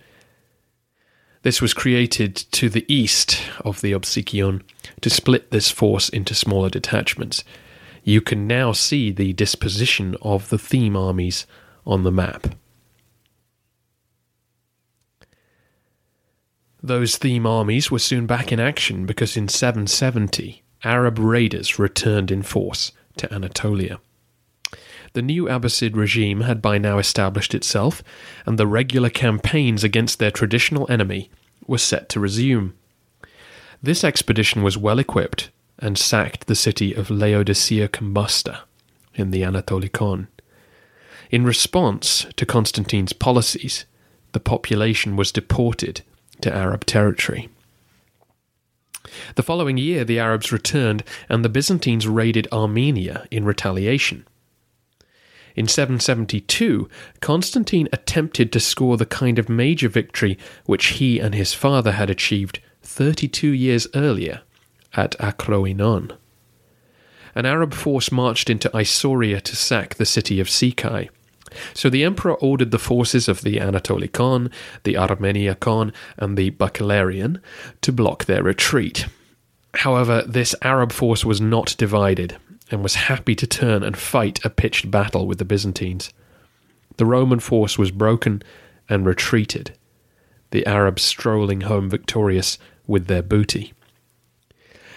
This 1.43 1.61
was 1.61 1.75
created 1.75 2.37
to 2.37 2.69
the 2.69 2.85
east 2.93 3.43
of 3.65 3.81
the 3.81 3.93
Opsikion 3.93 4.63
to 5.01 5.11
split 5.11 5.51
this 5.51 5.71
force 5.71 6.09
into 6.09 6.35
smaller 6.35 6.71
detachments. 6.71 7.43
You 8.05 8.21
can 8.21 8.47
now 8.47 8.73
see 8.73 9.11
the 9.11 9.33
disposition 9.33 10.17
of 10.23 10.49
the 10.49 10.59
theme 10.59 10.97
armies 10.97 11.47
on 11.85 12.05
the 12.05 12.13
map. 12.13 12.55
Those 16.81 17.17
theme 17.17 17.47
armies 17.47 17.91
were 17.91 18.01
soon 18.01 18.27
back 18.27 18.51
in 18.53 18.59
action 18.59 19.07
because 19.07 19.37
in 19.37 19.49
770 19.49 20.63
Arab 20.85 21.19
raiders 21.19 21.79
returned 21.79 22.33
in 22.33 22.43
force 22.43 22.93
to 23.17 23.33
Anatolia. 23.33 24.01
The 25.14 25.22
new 25.22 25.44
Abbasid 25.44 25.94
regime 25.94 26.40
had 26.42 26.62
by 26.62 26.79
now 26.79 26.98
established 26.98 27.55
itself, 27.55 28.03
and 28.46 28.59
the 28.59 28.66
regular 28.66 29.11
campaigns 29.11 29.85
against 29.85 30.18
their 30.18 30.31
traditional 30.31 30.90
enemy 30.90 31.31
were 31.66 31.79
set 31.79 32.09
to 32.11 32.20
resume. 32.20 32.75
This 33.83 34.05
expedition 34.05 34.62
was 34.62 34.79
well 34.79 34.98
equipped 34.98 35.51
and 35.79 35.98
sacked 35.98 36.46
the 36.46 36.55
city 36.55 36.94
of 36.94 37.11
Laodicea 37.11 37.88
Combusta 37.88 38.61
in 39.14 39.33
the 39.33 39.42
Anatolikon. 39.42 40.29
In 41.31 41.44
response 41.44 42.27
to 42.37 42.46
Constantine's 42.46 43.12
policies, 43.12 43.85
the 44.33 44.40
population 44.40 45.16
was 45.16 45.33
deported 45.33 46.03
to 46.40 46.55
Arab 46.55 46.87
territory. 46.87 47.48
The 49.35 49.42
following 49.42 49.77
year, 49.77 50.05
the 50.05 50.18
Arabs 50.18 50.53
returned, 50.53 51.05
and 51.29 51.44
the 51.44 51.48
Byzantines 51.48 52.07
raided 52.07 52.48
Armenia 52.53 53.27
in 53.31 53.44
retaliation. 53.44 54.27
In 55.55 55.69
772, 55.69 56.88
Constantine 57.21 57.88
attempted 57.93 58.53
to 58.53 58.61
score 58.61 58.97
the 58.97 59.07
kind 59.07 59.38
of 59.38 59.49
major 59.49 59.88
victory 59.88 60.38
which 60.67 60.87
he 60.87 61.19
and 61.19 61.35
his 61.35 61.53
father 61.53 61.93
had 61.93 62.11
achieved 62.11 62.61
32 62.83 63.49
years 63.49 63.87
earlier 63.95 64.43
at 64.95 65.12
Acroinon. 65.19 66.17
An 67.35 67.47
Arab 67.47 67.73
force 67.73 68.12
marched 68.12 68.51
into 68.51 68.71
Isauria 68.77 69.41
to 69.43 69.57
sack 69.57 69.95
the 69.95 70.07
city 70.07 70.41
of 70.41 70.49
Sikai. 70.49 71.09
So 71.75 71.91
the 71.91 72.05
emperor 72.05 72.35
ordered 72.35 72.71
the 72.71 72.79
forces 72.79 73.29
of 73.29 73.43
the 73.43 73.57
Anatolikon, 73.57 74.51
the 74.85 74.95
Armeniakon, 74.95 75.93
and 76.17 76.37
the 76.37 76.51
Bucellarian 76.53 77.41
to 77.83 77.93
block 77.93 78.25
their 78.25 78.43
retreat. 78.43 79.07
However, 79.77 80.23
this 80.27 80.55
Arab 80.62 80.93
force 80.93 81.25
was 81.25 81.41
not 81.41 81.75
divided 81.79 82.37
and 82.73 82.83
was 82.83 82.95
happy 82.95 83.35
to 83.35 83.47
turn 83.47 83.83
and 83.83 83.97
fight 83.97 84.45
a 84.45 84.51
pitched 84.51 84.91
battle 84.91 85.27
with 85.27 85.39
the 85.39 85.45
Byzantines. 85.45 86.13
The 86.97 87.07
Roman 87.07 87.41
force 87.41 87.79
was 87.79 87.91
broken 87.91 88.43
and 88.89 89.07
retreated, 89.07 89.77
the 90.51 90.67
Arabs 90.67 91.03
strolling 91.03 91.63
home 91.63 91.89
victorious 91.89 92.59
with 92.87 93.07
their 93.07 93.23
booty. 93.23 93.73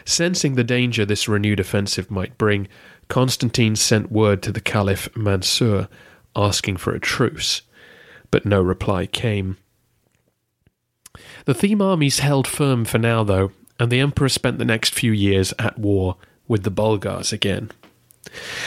Sensing 0.05 0.55
the 0.55 0.63
danger 0.63 1.05
this 1.05 1.27
renewed 1.27 1.59
offensive 1.59 2.11
might 2.11 2.37
bring, 2.37 2.67
Constantine 3.07 3.75
sent 3.75 4.11
word 4.11 4.41
to 4.43 4.51
the 4.51 4.61
Caliph 4.61 5.15
Mansur 5.15 5.87
asking 6.35 6.77
for 6.77 6.93
a 6.93 6.99
truce, 6.99 7.61
but 8.31 8.45
no 8.45 8.61
reply 8.61 9.05
came. 9.05 9.57
The 11.45 11.53
theme 11.53 11.81
armies 11.81 12.19
held 12.19 12.47
firm 12.47 12.85
for 12.85 12.97
now, 12.97 13.23
though, 13.23 13.51
and 13.79 13.91
the 13.91 13.99
emperor 13.99 14.29
spent 14.29 14.57
the 14.57 14.65
next 14.65 14.93
few 14.93 15.11
years 15.11 15.53
at 15.57 15.77
war 15.77 16.17
with 16.47 16.63
the 16.63 16.71
Bulgars 16.71 17.33
again. 17.33 17.71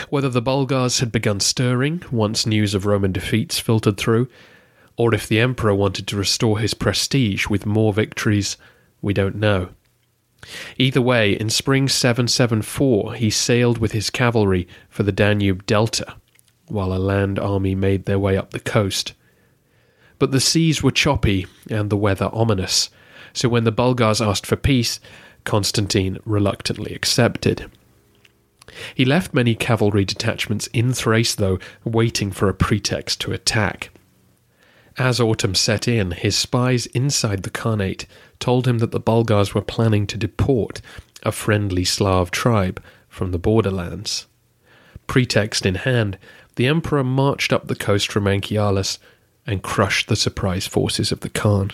Whether 0.08 0.28
the 0.28 0.42
Bulgars 0.42 1.00
had 1.00 1.12
begun 1.12 1.40
stirring 1.40 2.02
once 2.10 2.46
news 2.46 2.74
of 2.74 2.86
Roman 2.86 3.12
defeats 3.12 3.58
filtered 3.58 3.96
through, 3.96 4.28
or 4.96 5.14
if 5.14 5.28
the 5.28 5.40
emperor 5.40 5.74
wanted 5.74 6.06
to 6.08 6.16
restore 6.16 6.58
his 6.58 6.74
prestige 6.74 7.48
with 7.48 7.66
more 7.66 7.92
victories, 7.92 8.56
we 9.00 9.12
don't 9.12 9.36
know. 9.36 9.70
Either 10.76 11.02
way, 11.02 11.32
in 11.32 11.50
spring 11.50 11.88
774, 11.88 13.14
he 13.14 13.30
sailed 13.30 13.78
with 13.78 13.92
his 13.92 14.10
cavalry 14.10 14.68
for 14.88 15.02
the 15.02 15.12
Danube 15.12 15.66
Delta 15.66 16.14
while 16.70 16.92
a 16.92 16.98
land 16.98 17.38
army 17.38 17.74
made 17.74 18.04
their 18.04 18.18
way 18.18 18.36
up 18.36 18.50
the 18.50 18.60
coast. 18.60 19.14
But 20.18 20.32
the 20.32 20.40
seas 20.40 20.82
were 20.82 20.90
choppy 20.90 21.46
and 21.70 21.90
the 21.90 21.96
weather 21.96 22.30
ominous, 22.32 22.90
so 23.32 23.48
when 23.48 23.64
the 23.64 23.72
Bulgars 23.72 24.20
asked 24.20 24.46
for 24.46 24.56
peace, 24.56 25.00
Constantine 25.44 26.18
reluctantly 26.24 26.94
accepted. 26.94 27.70
He 28.94 29.04
left 29.04 29.34
many 29.34 29.54
cavalry 29.54 30.04
detachments 30.04 30.66
in 30.68 30.92
Thrace, 30.92 31.34
though, 31.34 31.58
waiting 31.84 32.30
for 32.30 32.48
a 32.48 32.54
pretext 32.54 33.20
to 33.22 33.32
attack. 33.32 33.90
As 34.98 35.20
autumn 35.20 35.54
set 35.54 35.86
in, 35.86 36.10
his 36.10 36.36
spies 36.36 36.86
inside 36.86 37.44
the 37.44 37.50
Khanate 37.50 38.04
told 38.40 38.66
him 38.66 38.78
that 38.78 38.90
the 38.90 39.00
Bulgars 39.00 39.54
were 39.54 39.62
planning 39.62 40.06
to 40.08 40.16
deport 40.16 40.80
a 41.22 41.32
friendly 41.32 41.84
Slav 41.84 42.30
tribe 42.30 42.82
from 43.08 43.30
the 43.30 43.38
borderlands. 43.38 44.26
Pretext 45.06 45.64
in 45.64 45.76
hand, 45.76 46.18
the 46.56 46.66
emperor 46.66 47.04
marched 47.04 47.52
up 47.52 47.68
the 47.68 47.76
coast 47.76 48.10
from 48.10 48.24
Anchialus 48.24 48.98
and 49.46 49.62
crushed 49.62 50.08
the 50.08 50.16
surprise 50.16 50.66
forces 50.66 51.10
of 51.12 51.20
the 51.20 51.30
Khan. 51.30 51.70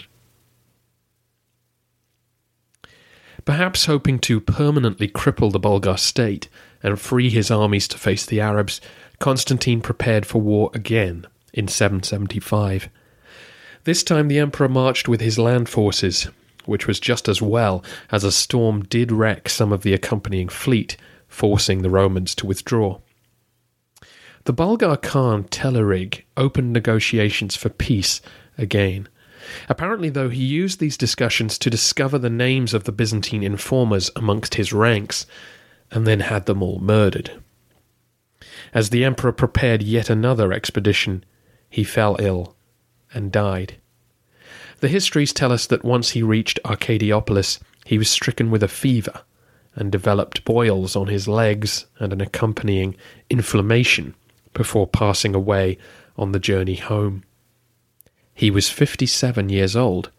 Perhaps 3.44 3.86
hoping 3.86 4.18
to 4.20 4.40
permanently 4.40 5.08
cripple 5.08 5.52
the 5.52 5.58
Bulgar 5.58 5.98
state 5.98 6.48
and 6.82 6.98
free 6.98 7.28
his 7.28 7.50
armies 7.50 7.86
to 7.88 7.98
face 7.98 8.24
the 8.24 8.40
Arabs, 8.40 8.80
Constantine 9.18 9.80
prepared 9.80 10.24
for 10.24 10.40
war 10.40 10.70
again 10.74 11.26
in 11.52 11.68
775. 11.68 12.88
This 13.84 14.02
time 14.02 14.28
the 14.28 14.38
emperor 14.38 14.68
marched 14.68 15.08
with 15.08 15.20
his 15.20 15.38
land 15.38 15.68
forces, 15.68 16.28
which 16.64 16.86
was 16.86 16.98
just 16.98 17.28
as 17.28 17.42
well 17.42 17.84
as 18.10 18.24
a 18.24 18.32
storm 18.32 18.82
did 18.84 19.12
wreck 19.12 19.48
some 19.48 19.72
of 19.72 19.82
the 19.82 19.92
accompanying 19.92 20.48
fleet, 20.48 20.96
forcing 21.28 21.82
the 21.82 21.90
Romans 21.90 22.34
to 22.36 22.46
withdraw. 22.46 22.98
The 24.44 24.52
Bulgar 24.52 24.96
Khan 24.96 25.44
Telerig 25.44 26.22
opened 26.36 26.72
negotiations 26.72 27.56
for 27.56 27.68
peace 27.68 28.20
again. 28.56 29.08
Apparently, 29.68 30.08
though, 30.08 30.28
he 30.28 30.42
used 30.42 30.80
these 30.80 30.96
discussions 30.96 31.58
to 31.58 31.70
discover 31.70 32.18
the 32.18 32.30
names 32.30 32.74
of 32.74 32.84
the 32.84 32.92
Byzantine 32.92 33.42
informers 33.42 34.10
amongst 34.16 34.54
his 34.54 34.72
ranks, 34.72 35.26
and 35.90 36.06
then 36.06 36.20
had 36.20 36.46
them 36.46 36.62
all 36.62 36.78
murdered. 36.78 37.30
As 38.72 38.90
the 38.90 39.04
emperor 39.04 39.32
prepared 39.32 39.82
yet 39.82 40.10
another 40.10 40.52
expedition, 40.52 41.24
he 41.70 41.84
fell 41.84 42.16
ill 42.18 42.56
and 43.12 43.30
died. 43.30 43.76
The 44.80 44.88
histories 44.88 45.32
tell 45.32 45.52
us 45.52 45.66
that 45.66 45.84
once 45.84 46.10
he 46.10 46.22
reached 46.22 46.60
Arcadiopolis, 46.64 47.58
he 47.84 47.98
was 47.98 48.10
stricken 48.10 48.50
with 48.50 48.62
a 48.62 48.68
fever 48.68 49.22
and 49.74 49.90
developed 49.90 50.44
boils 50.44 50.96
on 50.96 51.08
his 51.08 51.28
legs 51.28 51.86
and 51.98 52.12
an 52.12 52.20
accompanying 52.20 52.96
inflammation 53.30 54.14
before 54.52 54.86
passing 54.86 55.34
away 55.34 55.78
on 56.16 56.32
the 56.32 56.38
journey 56.38 56.76
home. 56.76 57.24
He 58.34 58.50
was 58.50 58.68
57 58.68 59.48
years 59.48 59.76
old 59.76 60.10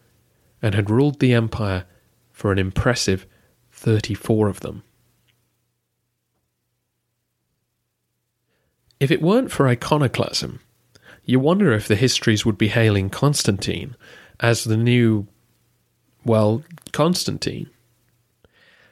and 0.62 0.74
had 0.74 0.90
ruled 0.90 1.20
the 1.20 1.34
empire 1.34 1.84
for 2.32 2.50
an 2.50 2.58
impressive 2.58 3.26
34 3.70 4.48
of 4.48 4.60
them. 4.60 4.82
If 8.98 9.10
it 9.10 9.20
weren't 9.20 9.52
for 9.52 9.68
iconoclasm, 9.68 10.60
you 11.24 11.38
wonder 11.38 11.72
if 11.72 11.86
the 11.86 11.96
histories 11.96 12.46
would 12.46 12.56
be 12.56 12.68
hailing 12.68 13.10
Constantine 13.10 13.94
as 14.40 14.64
the 14.64 14.76
new, 14.76 15.26
well, 16.24 16.62
Constantine. 16.92 17.68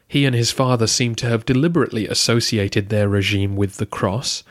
He 0.07 0.27
and 0.27 0.35
his 0.35 0.51
father 0.51 0.87
seem 0.87 1.15
to 1.17 1.27
have 1.27 1.47
deliberately 1.47 2.07
associated 2.07 2.89
their 2.89 3.09
regime 3.09 3.57
with 3.57 3.79
the 3.79 3.87
cross, 3.87 4.45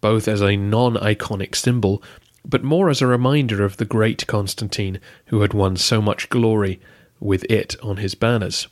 both 0.00 0.26
as 0.26 0.40
a 0.40 0.56
non 0.56 0.94
iconic 0.94 1.54
symbol, 1.54 2.02
but 2.44 2.62
more 2.62 2.90
as 2.90 3.00
a 3.00 3.06
reminder 3.06 3.64
of 3.64 3.78
the 3.78 3.84
great 3.84 4.26
Constantine 4.26 5.00
who 5.26 5.40
had 5.40 5.54
won 5.54 5.76
so 5.76 6.02
much 6.02 6.28
glory 6.28 6.80
with 7.18 7.44
it 7.50 7.74
on 7.82 7.96
his 7.96 8.14
banners. 8.14 8.68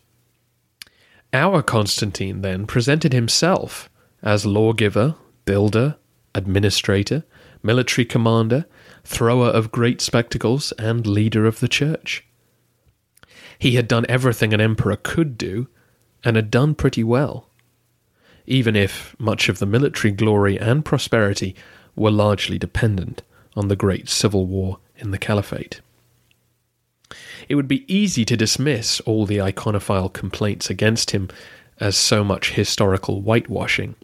Our 1.33 1.63
Constantine 1.63 2.43
then 2.43 2.67
presented 2.67 3.13
himself 3.15 3.89
as 4.23 4.45
lawgiver, 4.45 5.17
builder, 5.47 5.97
administrator, 6.35 7.25
military 7.63 8.05
commander, 8.05 8.67
thrower 9.05 9.49
of 9.49 9.73
great 9.73 10.01
spectacles, 10.01 10.73
and 10.73 11.07
leader 11.07 11.47
of 11.47 11.61
the 11.61 11.69
church. 11.69 12.25
He 13.59 13.73
had 13.73 13.89
done 13.89 14.05
everything 14.09 14.53
an 14.53 14.61
emperor 14.61 14.97
could 14.97 15.39
do, 15.39 15.69
and 16.25 16.37
had 16.37 16.51
done 16.51 16.75
pretty 16.75 17.03
well, 17.03 17.49
even 18.47 18.77
if 18.77 19.17
much 19.19 19.49
of 19.49 19.59
the 19.59 19.67
military 19.67 20.13
glory 20.13 20.59
and 20.59 20.85
prosperity 20.85 21.57
were 21.97 22.11
largely 22.11 22.59
dependent 22.59 23.23
on 23.57 23.69
the 23.69 23.77
great 23.77 24.09
civil 24.09 24.47
war 24.47 24.79
in 24.97 25.11
the 25.11 25.19
caliphate. 25.19 25.81
It 27.49 27.57
would 27.57 27.69
be 27.69 27.93
easy 27.93 28.25
to 28.25 28.37
dismiss 28.37 29.01
all 29.01 29.27
the 29.27 29.39
iconophile 29.39 30.13
complaints 30.13 30.71
against 30.71 31.11
him 31.11 31.29
as 31.79 31.97
so 31.97 32.25
much 32.25 32.53
historical 32.53 33.21
whitewashing 33.21 33.97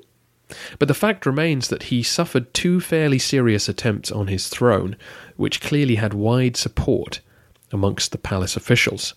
but 0.79 0.89
the 0.89 0.95
fact 0.95 1.27
remains 1.27 1.69
that 1.69 1.85
he 1.85 2.03
suffered 2.03 2.53
two 2.55 2.81
fairly 2.81 3.19
serious 3.19 3.69
attempts 3.69 4.11
on 4.11 4.29
his 4.29 4.49
throne, 4.49 4.97
which 5.37 5.61
clearly 5.61 5.97
had 5.97 6.15
wide 6.15 6.57
support 6.57 7.21
amongst 7.71 8.13
the 8.13 8.19
palace 8.19 8.57
officials. 8.57 9.15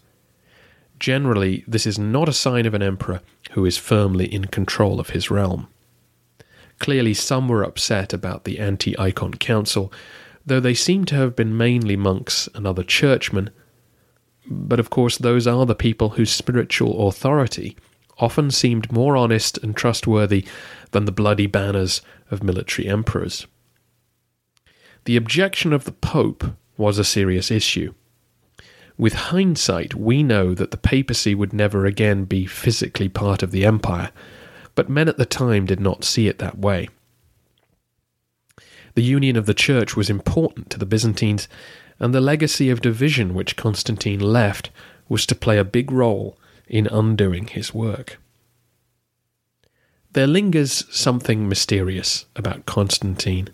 Generally, 1.00 1.63
this 1.67 1.88
is 1.88 1.98
not 1.98 2.30
a 2.30 2.34
sign 2.34 2.65
of 2.65 2.74
an 2.74 2.84
emperor 2.84 3.22
who 3.52 3.65
is 3.65 3.78
firmly 3.78 4.32
in 4.32 4.46
control 4.46 5.00
of 5.00 5.12
his 5.12 5.32
realm. 5.32 5.67
Clearly, 6.80 7.13
some 7.13 7.48
were 7.48 7.63
upset 7.63 8.12
about 8.12 8.44
the 8.44 8.60
anti 8.60 8.98
icon 9.00 9.34
council, 9.36 9.91
though 10.45 10.60
they 10.60 10.73
seem 10.73 11.06
to 11.06 11.15
have 11.15 11.36
been 11.36 11.56
mainly 11.56 11.95
monks 11.95 12.49
and 12.56 12.65
other 12.65 12.84
churchmen. 12.84 13.49
But 14.49 14.80
of 14.80 14.89
course, 14.89 15.17
those 15.17 15.47
are 15.47 15.65
the 15.65 15.75
people 15.75 16.10
whose 16.10 16.32
spiritual 16.32 17.08
authority 17.08 17.77
often 18.17 18.51
seemed 18.51 18.91
more 18.91 19.17
honest 19.17 19.58
and 19.60 19.75
trustworthy 19.75 20.45
than 20.91 21.06
the 21.06 21.12
bloody 21.12 21.47
banners 21.47 22.01
of 22.30 22.43
military 22.43 22.88
emperors. 22.88 23.47
The 25.06 25.15
objection 25.15 25.73
of 25.73 25.86
the 25.86 25.91
Pope 25.91 26.43
was 26.77 26.99
a 26.99 27.04
serious 27.04 27.49
issue. 27.49 27.93
With 28.97 29.13
hindsight, 29.13 29.95
we 29.95 30.21
know 30.21 30.54
that 30.54 30.69
the 30.71 30.77
papacy 30.77 31.34
would 31.34 31.54
never 31.54 31.86
again 31.86 32.25
be 32.25 32.45
physically 32.45 33.10
part 33.10 33.41
of 33.41 33.51
the 33.51 33.65
empire, 33.65 34.12
but 34.75 34.89
men 34.89 35.08
at 35.08 35.17
the 35.17 35.25
time 35.25 35.65
did 35.65 35.80
not 35.80 36.04
see 36.04 36.27
it 36.27 36.38
that 36.39 36.60
way. 36.60 36.88
The 38.95 39.04
union 39.04 39.36
of 39.36 39.45
the 39.45 39.54
church 39.54 39.95
was 39.95 40.10
important 40.10 40.69
to 40.69 40.80
the 40.80 40.86
Byzantines, 40.86 41.47
and 41.99 42.13
the 42.13 42.21
legacy 42.21 42.69
of 42.69 42.82
division 42.82 43.34
which 43.34 43.56
Constantine 43.56 44.19
left 44.19 44.69
was 45.08 45.25
to 45.27 45.36
play 45.36 45.58
a 45.58 45.63
big 45.63 45.91
role 45.91 46.38
in 46.67 46.88
undoing 46.88 47.47
his 47.47 47.73
work. 47.73 48.17
There 50.13 50.27
lingers 50.27 50.86
something 50.89 51.47
mysterious 51.47 52.25
about 52.36 52.65
Constantine, 52.65 53.49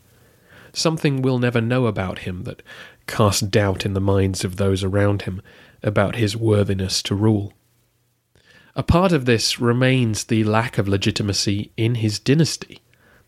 something 0.73 1.21
we'll 1.21 1.39
never 1.39 1.61
know 1.61 1.85
about 1.85 2.19
him 2.19 2.43
that 2.43 2.63
cast 3.05 3.51
doubt 3.51 3.85
in 3.85 3.93
the 3.93 4.01
minds 4.01 4.43
of 4.43 4.55
those 4.55 4.83
around 4.83 5.23
him 5.23 5.41
about 5.83 6.15
his 6.15 6.35
worthiness 6.35 7.03
to 7.03 7.15
rule. 7.15 7.53
A 8.75 8.83
part 8.83 9.11
of 9.11 9.25
this 9.25 9.59
remains 9.59 10.25
the 10.25 10.43
lack 10.43 10.77
of 10.77 10.87
legitimacy 10.87 11.71
in 11.77 11.95
his 11.95 12.19
dynasty, 12.19 12.81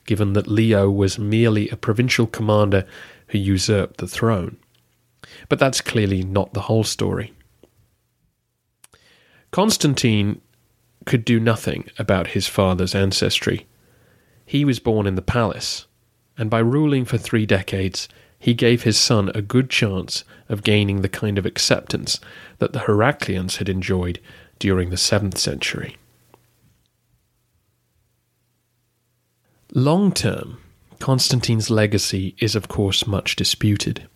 given 0.10 0.34
that 0.34 0.48
Leo 0.48 0.90
was 0.90 1.20
merely 1.20 1.70
a 1.70 1.78
provincial 1.78 2.26
commander 2.26 2.84
who 3.28 3.38
usurped 3.38 3.98
the 3.98 4.08
throne. 4.08 4.58
But 5.50 5.60
that's 5.60 5.82
clearly 5.82 6.24
not 6.24 6.56
the 6.56 6.62
whole 6.62 6.84
story. 6.84 7.32
Constantine 9.52 10.42
could 11.06 11.24
do 11.24 11.40
nothing 11.40 11.92
about 12.00 12.30
his 12.30 12.48
father's 12.48 12.96
ancestry. 12.96 13.68
He 14.48 14.66
was 14.66 14.80
born 14.80 15.06
in 15.06 15.14
the 15.14 15.22
palace, 15.22 15.86
and 16.40 16.50
by 16.50 16.58
ruling 16.58 17.06
for 17.06 17.20
three 17.20 17.46
decades, 17.46 18.10
he 18.40 18.56
gave 18.56 18.82
his 18.82 18.98
son 18.98 19.30
a 19.36 19.44
good 19.44 19.70
chance 19.70 20.24
of 20.48 20.64
gaining 20.64 21.04
the 21.04 21.08
kind 21.10 21.38
of 21.38 21.46
acceptance 21.46 22.20
that 22.58 22.74
the 22.74 22.80
Heracleans 22.80 23.58
had 23.58 23.70
enjoyed 23.70 24.20
during 24.58 24.90
the 24.90 24.96
7th 24.96 25.38
century. 25.38 25.98
Long 29.74 30.12
term, 30.12 30.58
Constantine's 30.98 31.70
legacy 31.70 32.36
is, 32.40 32.56
of 32.56 32.68
course, 32.68 33.06
much 33.06 33.36
disputed. 33.36 34.08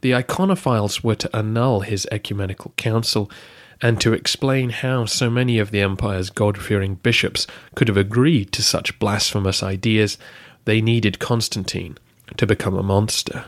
The 0.00 0.10
iconophiles 0.10 1.04
were 1.04 1.14
to 1.14 1.36
annul 1.36 1.80
his 1.80 2.06
ecumenical 2.10 2.72
council 2.76 3.30
and 3.80 4.00
to 4.00 4.12
explain 4.12 4.70
how 4.70 5.04
so 5.04 5.30
many 5.30 5.60
of 5.60 5.70
the 5.70 5.80
empire's 5.80 6.30
God 6.30 6.58
fearing 6.58 6.96
bishops 6.96 7.46
could 7.76 7.86
have 7.86 7.96
agreed 7.96 8.50
to 8.52 8.62
such 8.62 8.98
blasphemous 8.98 9.62
ideas, 9.62 10.18
they 10.64 10.80
needed 10.80 11.20
Constantine 11.20 11.96
to 12.36 12.44
become 12.44 12.76
a 12.76 12.82
monster. 12.82 13.44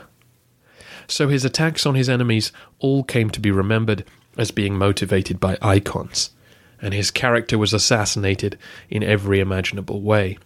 So 1.07 1.27
his 1.27 1.43
attacks 1.43 1.85
on 1.85 1.95
his 1.95 2.07
enemies 2.07 2.53
all 2.79 3.03
came 3.03 3.29
to 3.31 3.41
be 3.41 3.51
remembered 3.51 4.05
as 4.37 4.51
being 4.51 4.77
motivated 4.77 5.37
by 5.37 5.57
icons, 5.61 6.29
and 6.81 6.93
his 6.93 7.11
character 7.11 7.57
was 7.57 7.73
assassinated 7.73 8.57
in 8.89 9.03
every 9.03 9.41
imaginable 9.41 10.01
way, 10.01 10.37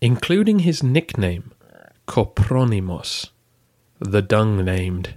including 0.00 0.60
his 0.60 0.82
nickname, 0.82 1.52
Kopronimos, 2.06 3.30
the 3.98 4.22
dung 4.22 4.64
named. 4.64 5.14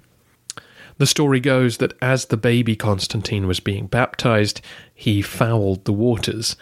The 0.97 1.07
story 1.07 1.39
goes 1.39 1.77
that 1.77 1.93
as 2.01 2.25
the 2.25 2.37
baby 2.37 2.75
Constantine 2.75 3.47
was 3.47 3.59
being 3.59 3.87
baptized, 3.87 4.61
he 4.93 5.21
fouled 5.21 5.85
the 5.85 5.93
waters, 5.93 6.55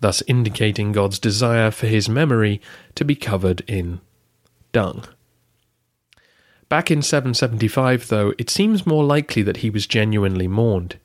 thus 0.00 0.22
indicating 0.26 0.92
God's 0.92 1.18
desire 1.18 1.70
for 1.70 1.86
his 1.86 2.08
memory 2.08 2.60
to 2.94 3.04
be 3.04 3.14
covered 3.14 3.62
in 3.68 4.00
dung. 4.72 5.04
Back 6.68 6.90
in 6.90 7.02
775, 7.02 8.08
though, 8.08 8.32
it 8.38 8.48
seems 8.48 8.86
more 8.86 9.04
likely 9.04 9.42
that 9.42 9.58
he 9.58 9.68
was 9.68 9.86
genuinely 9.86 10.48
mourned. 10.48 10.98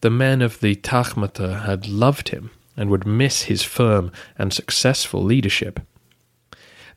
The 0.00 0.08
men 0.08 0.40
of 0.40 0.60
the 0.60 0.74
Tagmata 0.74 1.64
had 1.66 1.86
loved 1.86 2.30
him 2.30 2.50
and 2.78 2.88
would 2.88 3.06
miss 3.06 3.42
his 3.42 3.62
firm 3.62 4.10
and 4.38 4.54
successful 4.54 5.22
leadership. 5.22 5.80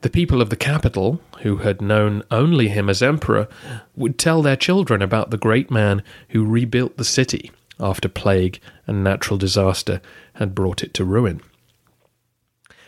The 0.02 0.10
people 0.10 0.42
of 0.42 0.50
the 0.50 0.56
capital, 0.56 1.22
who 1.42 1.58
had 1.58 1.82
known 1.82 2.24
only 2.30 2.68
him 2.68 2.90
as 2.90 3.02
emperor, 3.02 3.48
would 3.96 4.18
tell 4.18 4.42
their 4.42 4.56
children 4.56 5.02
about 5.02 5.32
the 5.32 5.38
great 5.38 5.72
man 5.72 6.04
who 6.30 6.46
rebuilt 6.46 6.98
the 6.98 7.04
city 7.04 7.52
after 7.80 8.08
plague 8.08 8.60
and 8.88 9.04
natural 9.04 9.38
disaster 9.38 10.02
had 10.36 10.56
brought 10.56 10.84
it 10.84 10.94
to 10.94 11.06
ruin. 11.06 11.42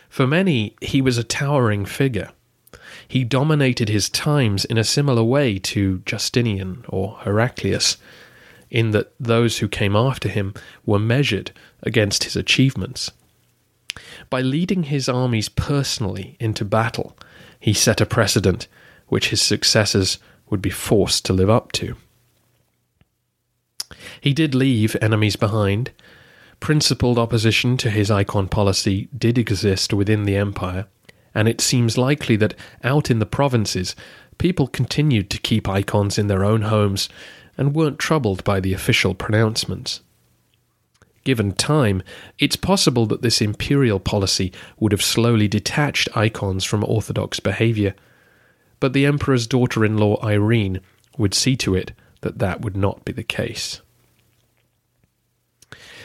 For 0.08 0.26
many, 0.26 0.74
he 0.80 1.02
was 1.02 1.18
a 1.18 1.24
towering 1.24 1.84
figure. 1.84 2.30
He 3.06 3.24
dominated 3.24 3.88
his 3.88 4.08
times 4.08 4.64
in 4.64 4.78
a 4.78 4.84
similar 4.84 5.22
way 5.22 5.58
to 5.58 6.02
Justinian 6.06 6.84
or 6.88 7.18
Heraclius, 7.22 7.96
in 8.70 8.90
that 8.90 9.12
those 9.18 9.58
who 9.58 9.68
came 9.68 9.96
after 9.96 10.28
him 10.28 10.54
were 10.84 10.98
measured 10.98 11.52
against 11.82 12.24
his 12.24 12.36
achievements. 12.36 13.10
By 14.30 14.40
leading 14.40 14.84
his 14.84 15.08
armies 15.08 15.48
personally 15.48 16.36
into 16.38 16.64
battle, 16.64 17.16
he 17.58 17.72
set 17.72 18.00
a 18.00 18.06
precedent 18.06 18.68
which 19.08 19.30
his 19.30 19.42
successors 19.42 20.18
would 20.50 20.62
be 20.62 20.70
forced 20.70 21.24
to 21.26 21.32
live 21.32 21.50
up 21.50 21.72
to. 21.72 21.96
He 24.20 24.32
did 24.32 24.54
leave 24.54 24.96
enemies 25.00 25.36
behind. 25.36 25.90
Principled 26.60 27.18
opposition 27.18 27.76
to 27.78 27.90
his 27.90 28.10
icon 28.10 28.48
policy 28.48 29.08
did 29.16 29.38
exist 29.38 29.94
within 29.94 30.24
the 30.24 30.36
empire, 30.36 30.86
and 31.34 31.48
it 31.48 31.60
seems 31.60 31.96
likely 31.96 32.36
that 32.36 32.54
out 32.82 33.10
in 33.10 33.20
the 33.20 33.26
provinces, 33.26 33.94
people 34.38 34.66
continued 34.66 35.30
to 35.30 35.38
keep 35.38 35.68
icons 35.68 36.18
in 36.18 36.26
their 36.26 36.44
own 36.44 36.62
homes 36.62 37.08
and 37.56 37.74
weren't 37.74 37.98
troubled 37.98 38.44
by 38.44 38.60
the 38.60 38.72
official 38.72 39.14
pronouncements. 39.14 40.00
Given 41.28 41.52
time, 41.52 42.02
it's 42.38 42.56
possible 42.56 43.04
that 43.04 43.20
this 43.20 43.42
imperial 43.42 44.00
policy 44.00 44.50
would 44.80 44.92
have 44.92 45.02
slowly 45.02 45.46
detached 45.46 46.08
icons 46.16 46.64
from 46.64 46.82
orthodox 46.82 47.38
behavior, 47.38 47.94
but 48.80 48.94
the 48.94 49.04
emperor's 49.04 49.46
daughter 49.46 49.84
in 49.84 49.98
law 49.98 50.18
Irene 50.24 50.80
would 51.18 51.34
see 51.34 51.54
to 51.56 51.74
it 51.74 51.92
that 52.22 52.38
that 52.38 52.62
would 52.62 52.78
not 52.78 53.04
be 53.04 53.12
the 53.12 53.22
case. 53.22 53.82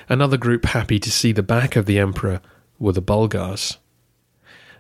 Another 0.10 0.36
group 0.36 0.66
happy 0.66 1.00
to 1.00 1.10
see 1.10 1.32
the 1.32 1.42
back 1.42 1.78
of 1.78 1.86
the 1.86 2.00
emperor 2.00 2.42
were 2.78 2.92
the 2.92 3.00
Bulgars. 3.00 3.78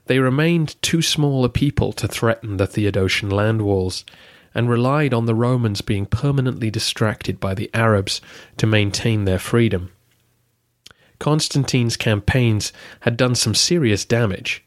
They 0.08 0.19
remained 0.19 0.75
too 0.82 1.01
small 1.01 1.45
a 1.45 1.49
people 1.49 1.93
to 1.93 2.06
threaten 2.06 2.58
the 2.58 2.67
Theodosian 2.67 3.32
land 3.32 3.62
walls, 3.62 4.03
and 4.53 4.69
relied 4.69 5.13
on 5.13 5.25
the 5.25 5.36
Romans 5.36 5.79
being 5.79 6.06
permanently 6.06 6.69
distracted 6.69 7.39
by 7.39 7.53
the 7.53 7.69
Arabs 7.73 8.19
to 8.58 8.67
maintain 8.67 9.23
their 9.23 9.39
freedom. 9.39 9.89
Constantine's 11.19 11.97
campaigns 11.97 12.73
had 13.02 13.17
done 13.17 13.36
some 13.36 13.56
serious 13.56 14.06
damage, 14.06 14.63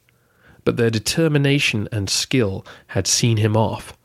but 0.65 0.77
their 0.77 0.91
determination 0.91 1.89
and 1.93 2.09
skill 2.09 2.65
had 2.89 3.07
seen 3.07 3.37
him 3.37 3.57
off, 3.57 3.97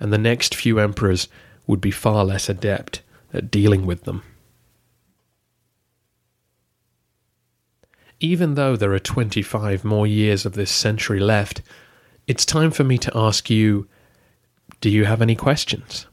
and 0.00 0.12
the 0.12 0.18
next 0.18 0.54
few 0.54 0.78
emperors 0.78 1.28
would 1.66 1.80
be 1.80 1.90
far 1.90 2.24
less 2.24 2.48
adept 2.48 3.02
at 3.32 3.50
dealing 3.50 3.86
with 3.86 4.04
them. 4.04 4.22
Even 8.20 8.54
though 8.54 8.76
there 8.76 8.92
are 8.92 8.98
25 8.98 9.84
more 9.84 10.06
years 10.06 10.46
of 10.46 10.54
this 10.54 10.70
century 10.70 11.20
left, 11.20 11.62
it's 12.26 12.46
time 12.46 12.70
for 12.70 12.84
me 12.84 12.96
to 12.98 13.12
ask 13.14 13.50
you 13.50 13.88
do 14.80 14.88
you 14.90 15.04
have 15.04 15.22
any 15.22 15.34
questions? 15.34 16.06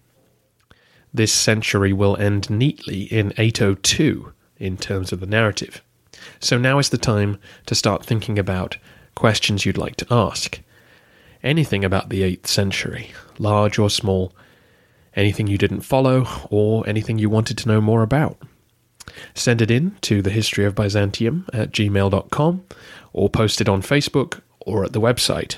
This 1.13 1.33
century 1.33 1.91
will 1.91 2.17
end 2.17 2.49
neatly 2.49 3.03
in 3.03 3.33
802 3.37 4.31
in 4.61 4.77
terms 4.77 5.11
of 5.11 5.19
the 5.19 5.25
narrative. 5.25 5.81
So 6.39 6.57
now 6.57 6.79
is 6.79 6.89
the 6.89 6.97
time 6.97 7.39
to 7.65 7.75
start 7.75 8.05
thinking 8.05 8.37
about 8.37 8.77
questions 9.15 9.65
you'd 9.65 9.77
like 9.77 9.95
to 9.97 10.07
ask. 10.11 10.59
Anything 11.43 11.83
about 11.83 12.09
the 12.09 12.21
8th 12.21 12.47
century, 12.47 13.11
large 13.39 13.79
or 13.79 13.89
small, 13.89 14.33
anything 15.15 15.47
you 15.47 15.57
didn't 15.57 15.81
follow, 15.81 16.27
or 16.49 16.87
anything 16.87 17.17
you 17.17 17.29
wanted 17.29 17.57
to 17.57 17.67
know 17.67 17.81
more 17.81 18.03
about. 18.03 18.37
Send 19.33 19.61
it 19.61 19.71
in 19.71 19.97
to 20.01 20.21
the 20.21 20.29
history 20.29 20.63
of 20.63 20.75
Byzantium 20.75 21.47
at 21.51 21.71
gmail.com, 21.71 22.63
or 23.13 23.29
post 23.29 23.59
it 23.59 23.67
on 23.67 23.81
Facebook 23.81 24.41
or 24.59 24.85
at 24.85 24.93
the 24.93 25.01
website, 25.01 25.57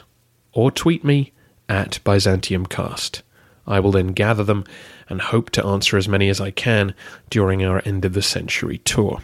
or 0.53 0.71
tweet 0.71 1.03
me 1.03 1.33
at 1.67 1.99
ByzantiumCast. 2.05 3.21
I 3.65 3.79
will 3.79 3.91
then 3.91 4.07
gather 4.07 4.43
them 4.43 4.65
and 5.09 5.21
hope 5.21 5.49
to 5.51 5.65
answer 5.65 5.97
as 5.97 6.07
many 6.07 6.29
as 6.29 6.41
I 6.41 6.51
can 6.51 6.93
during 7.29 7.63
our 7.63 7.81
end 7.85 8.05
of 8.05 8.13
the 8.13 8.21
century 8.21 8.79
tour. 8.79 9.21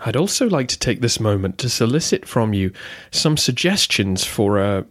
I'd 0.00 0.16
also 0.16 0.48
like 0.48 0.68
to 0.68 0.78
take 0.78 1.00
this 1.00 1.18
moment 1.18 1.58
to 1.58 1.68
solicit 1.68 2.26
from 2.26 2.54
you 2.54 2.72
some 3.10 3.36
suggestions 3.36 4.24
for 4.24 4.58
a 4.58 4.86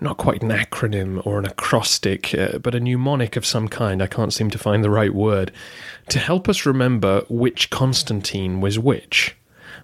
not 0.00 0.16
quite 0.16 0.42
an 0.42 0.48
acronym 0.48 1.24
or 1.26 1.38
an 1.38 1.44
acrostic, 1.44 2.34
uh, 2.34 2.58
but 2.58 2.74
a 2.74 2.80
mnemonic 2.80 3.36
of 3.36 3.44
some 3.44 3.68
kind. 3.68 4.02
I 4.02 4.06
can't 4.06 4.32
seem 4.32 4.48
to 4.50 4.58
find 4.58 4.82
the 4.82 4.88
right 4.88 5.12
word 5.12 5.52
to 6.08 6.18
help 6.18 6.48
us 6.48 6.64
remember 6.64 7.22
which 7.28 7.68
Constantine 7.68 8.60
was 8.60 8.78
which. 8.78 9.36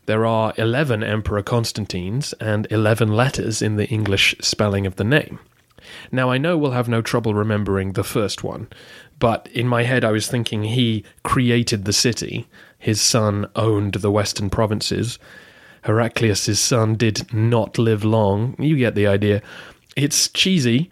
There 0.07 0.25
are 0.25 0.55
11 0.57 1.03
Emperor 1.03 1.43
Constantines 1.43 2.33
and 2.35 2.67
11 2.71 3.13
letters 3.13 3.61
in 3.61 3.77
the 3.77 3.89
English 3.89 4.37
spelling 4.41 4.87
of 4.87 4.97
the 4.97 5.05
name. 5.05 5.39
Now, 6.13 6.31
I 6.31 6.39
know 6.39 6.57
we'll 6.57 6.73
have 6.73 6.89
no 6.89 7.03
trouble 7.03 7.35
remembering 7.35 7.93
the 7.93 8.05
first 8.05 8.45
one, 8.45 8.69
but 9.19 9.49
in 9.53 9.69
my 9.69 9.83
head 9.83 10.05
I 10.05 10.13
was 10.13 10.29
thinking 10.29 10.65
he 10.65 11.05
created 11.23 11.85
the 11.85 11.93
city, 11.93 12.47
his 12.79 13.01
son 13.01 13.47
owned 13.57 13.95
the 13.95 14.11
western 14.11 14.51
provinces. 14.51 15.19
Heraclius' 15.83 16.59
son 16.59 16.95
did 16.95 17.33
not 17.33 17.79
live 17.79 18.05
long. 18.05 18.57
You 18.59 18.77
get 18.77 18.95
the 18.95 19.07
idea. 19.07 19.41
It's 19.97 20.29
cheesy, 20.29 20.91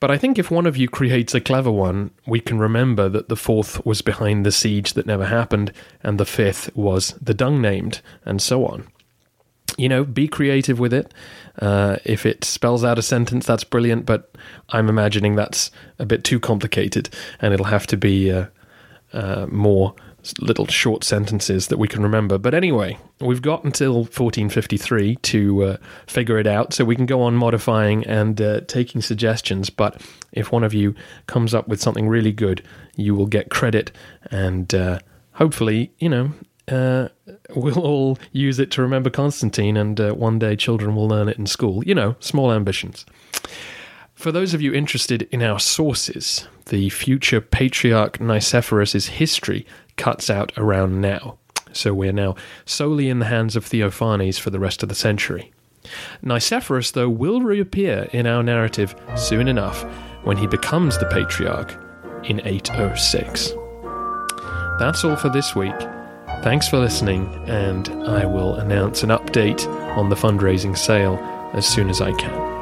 but 0.00 0.10
I 0.10 0.18
think 0.18 0.38
if 0.38 0.50
one 0.50 0.66
of 0.66 0.76
you 0.76 0.88
creates 0.88 1.34
a 1.34 1.40
clever 1.40 1.70
one, 1.70 2.10
we 2.26 2.40
can 2.40 2.58
remember 2.58 3.08
that 3.08 3.28
the 3.28 3.36
fourth 3.36 3.84
was 3.86 4.02
behind 4.02 4.44
the 4.44 4.52
siege 4.52 4.92
that 4.94 5.06
never 5.06 5.26
happened, 5.26 5.72
and 6.02 6.18
the 6.18 6.26
fifth 6.26 6.74
was 6.76 7.14
the 7.20 7.34
dung 7.34 7.62
named, 7.62 8.00
and 8.24 8.42
so 8.42 8.66
on. 8.66 8.88
You 9.78 9.88
know, 9.88 10.04
be 10.04 10.28
creative 10.28 10.78
with 10.78 10.92
it. 10.92 11.14
Uh, 11.60 11.96
if 12.04 12.26
it 12.26 12.44
spells 12.44 12.84
out 12.84 12.98
a 12.98 13.02
sentence, 13.02 13.46
that's 13.46 13.64
brilliant, 13.64 14.06
but 14.06 14.34
I'm 14.70 14.88
imagining 14.88 15.34
that's 15.34 15.70
a 15.98 16.06
bit 16.06 16.24
too 16.24 16.38
complicated, 16.38 17.08
and 17.40 17.54
it'll 17.54 17.66
have 17.66 17.86
to 17.88 17.96
be 17.96 18.30
uh, 18.30 18.46
uh, 19.12 19.46
more 19.50 19.94
little 20.40 20.66
short 20.66 21.04
sentences 21.04 21.68
that 21.68 21.78
we 21.78 21.88
can 21.88 22.02
remember. 22.02 22.38
But 22.38 22.54
anyway, 22.54 22.98
we've 23.20 23.42
got 23.42 23.64
until 23.64 23.96
1453 23.96 25.16
to 25.16 25.64
uh, 25.64 25.76
figure 26.06 26.38
it 26.38 26.46
out, 26.46 26.72
so 26.72 26.84
we 26.84 26.96
can 26.96 27.06
go 27.06 27.22
on 27.22 27.34
modifying 27.34 28.04
and 28.06 28.40
uh, 28.40 28.60
taking 28.62 29.00
suggestions. 29.02 29.70
But 29.70 30.00
if 30.32 30.52
one 30.52 30.64
of 30.64 30.74
you 30.74 30.94
comes 31.26 31.54
up 31.54 31.68
with 31.68 31.80
something 31.80 32.08
really 32.08 32.32
good, 32.32 32.62
you 32.96 33.14
will 33.14 33.26
get 33.26 33.50
credit, 33.50 33.90
and 34.30 34.72
uh, 34.74 35.00
hopefully, 35.32 35.92
you 35.98 36.08
know. 36.08 36.32
Uh, 36.72 37.08
we'll 37.54 37.78
all 37.78 38.18
use 38.32 38.58
it 38.58 38.70
to 38.72 38.82
remember 38.82 39.10
Constantine, 39.10 39.76
and 39.76 40.00
uh, 40.00 40.12
one 40.14 40.38
day 40.38 40.56
children 40.56 40.96
will 40.96 41.06
learn 41.06 41.28
it 41.28 41.36
in 41.36 41.46
school. 41.46 41.84
You 41.84 41.94
know, 41.94 42.16
small 42.18 42.50
ambitions. 42.50 43.04
For 44.14 44.32
those 44.32 44.54
of 44.54 44.62
you 44.62 44.72
interested 44.72 45.28
in 45.30 45.42
our 45.42 45.58
sources, 45.58 46.48
the 46.66 46.88
future 46.88 47.40
patriarch 47.40 48.18
Nicephorus's 48.18 49.08
history 49.08 49.66
cuts 49.96 50.30
out 50.30 50.52
around 50.56 51.00
now. 51.00 51.38
So 51.72 51.92
we're 51.92 52.12
now 52.12 52.36
solely 52.64 53.08
in 53.08 53.18
the 53.18 53.26
hands 53.26 53.54
of 53.56 53.66
Theophanes 53.66 54.38
for 54.38 54.50
the 54.50 54.60
rest 54.60 54.82
of 54.82 54.88
the 54.88 54.94
century. 54.94 55.52
Nicephorus, 56.22 56.92
though, 56.92 57.08
will 57.08 57.42
reappear 57.42 58.08
in 58.12 58.26
our 58.26 58.42
narrative 58.42 58.94
soon 59.16 59.48
enough 59.48 59.82
when 60.24 60.36
he 60.36 60.46
becomes 60.46 60.96
the 60.96 61.06
patriarch 61.06 61.76
in 62.24 62.40
806. 62.46 63.54
That's 64.78 65.04
all 65.04 65.16
for 65.16 65.28
this 65.28 65.54
week. 65.54 65.74
Thanks 66.42 66.68
for 66.68 66.78
listening, 66.78 67.32
and 67.46 67.88
I 68.04 68.26
will 68.26 68.56
announce 68.56 69.04
an 69.04 69.10
update 69.10 69.64
on 69.96 70.08
the 70.08 70.16
fundraising 70.16 70.76
sale 70.76 71.16
as 71.54 71.64
soon 71.66 71.88
as 71.88 72.00
I 72.00 72.10
can. 72.12 72.61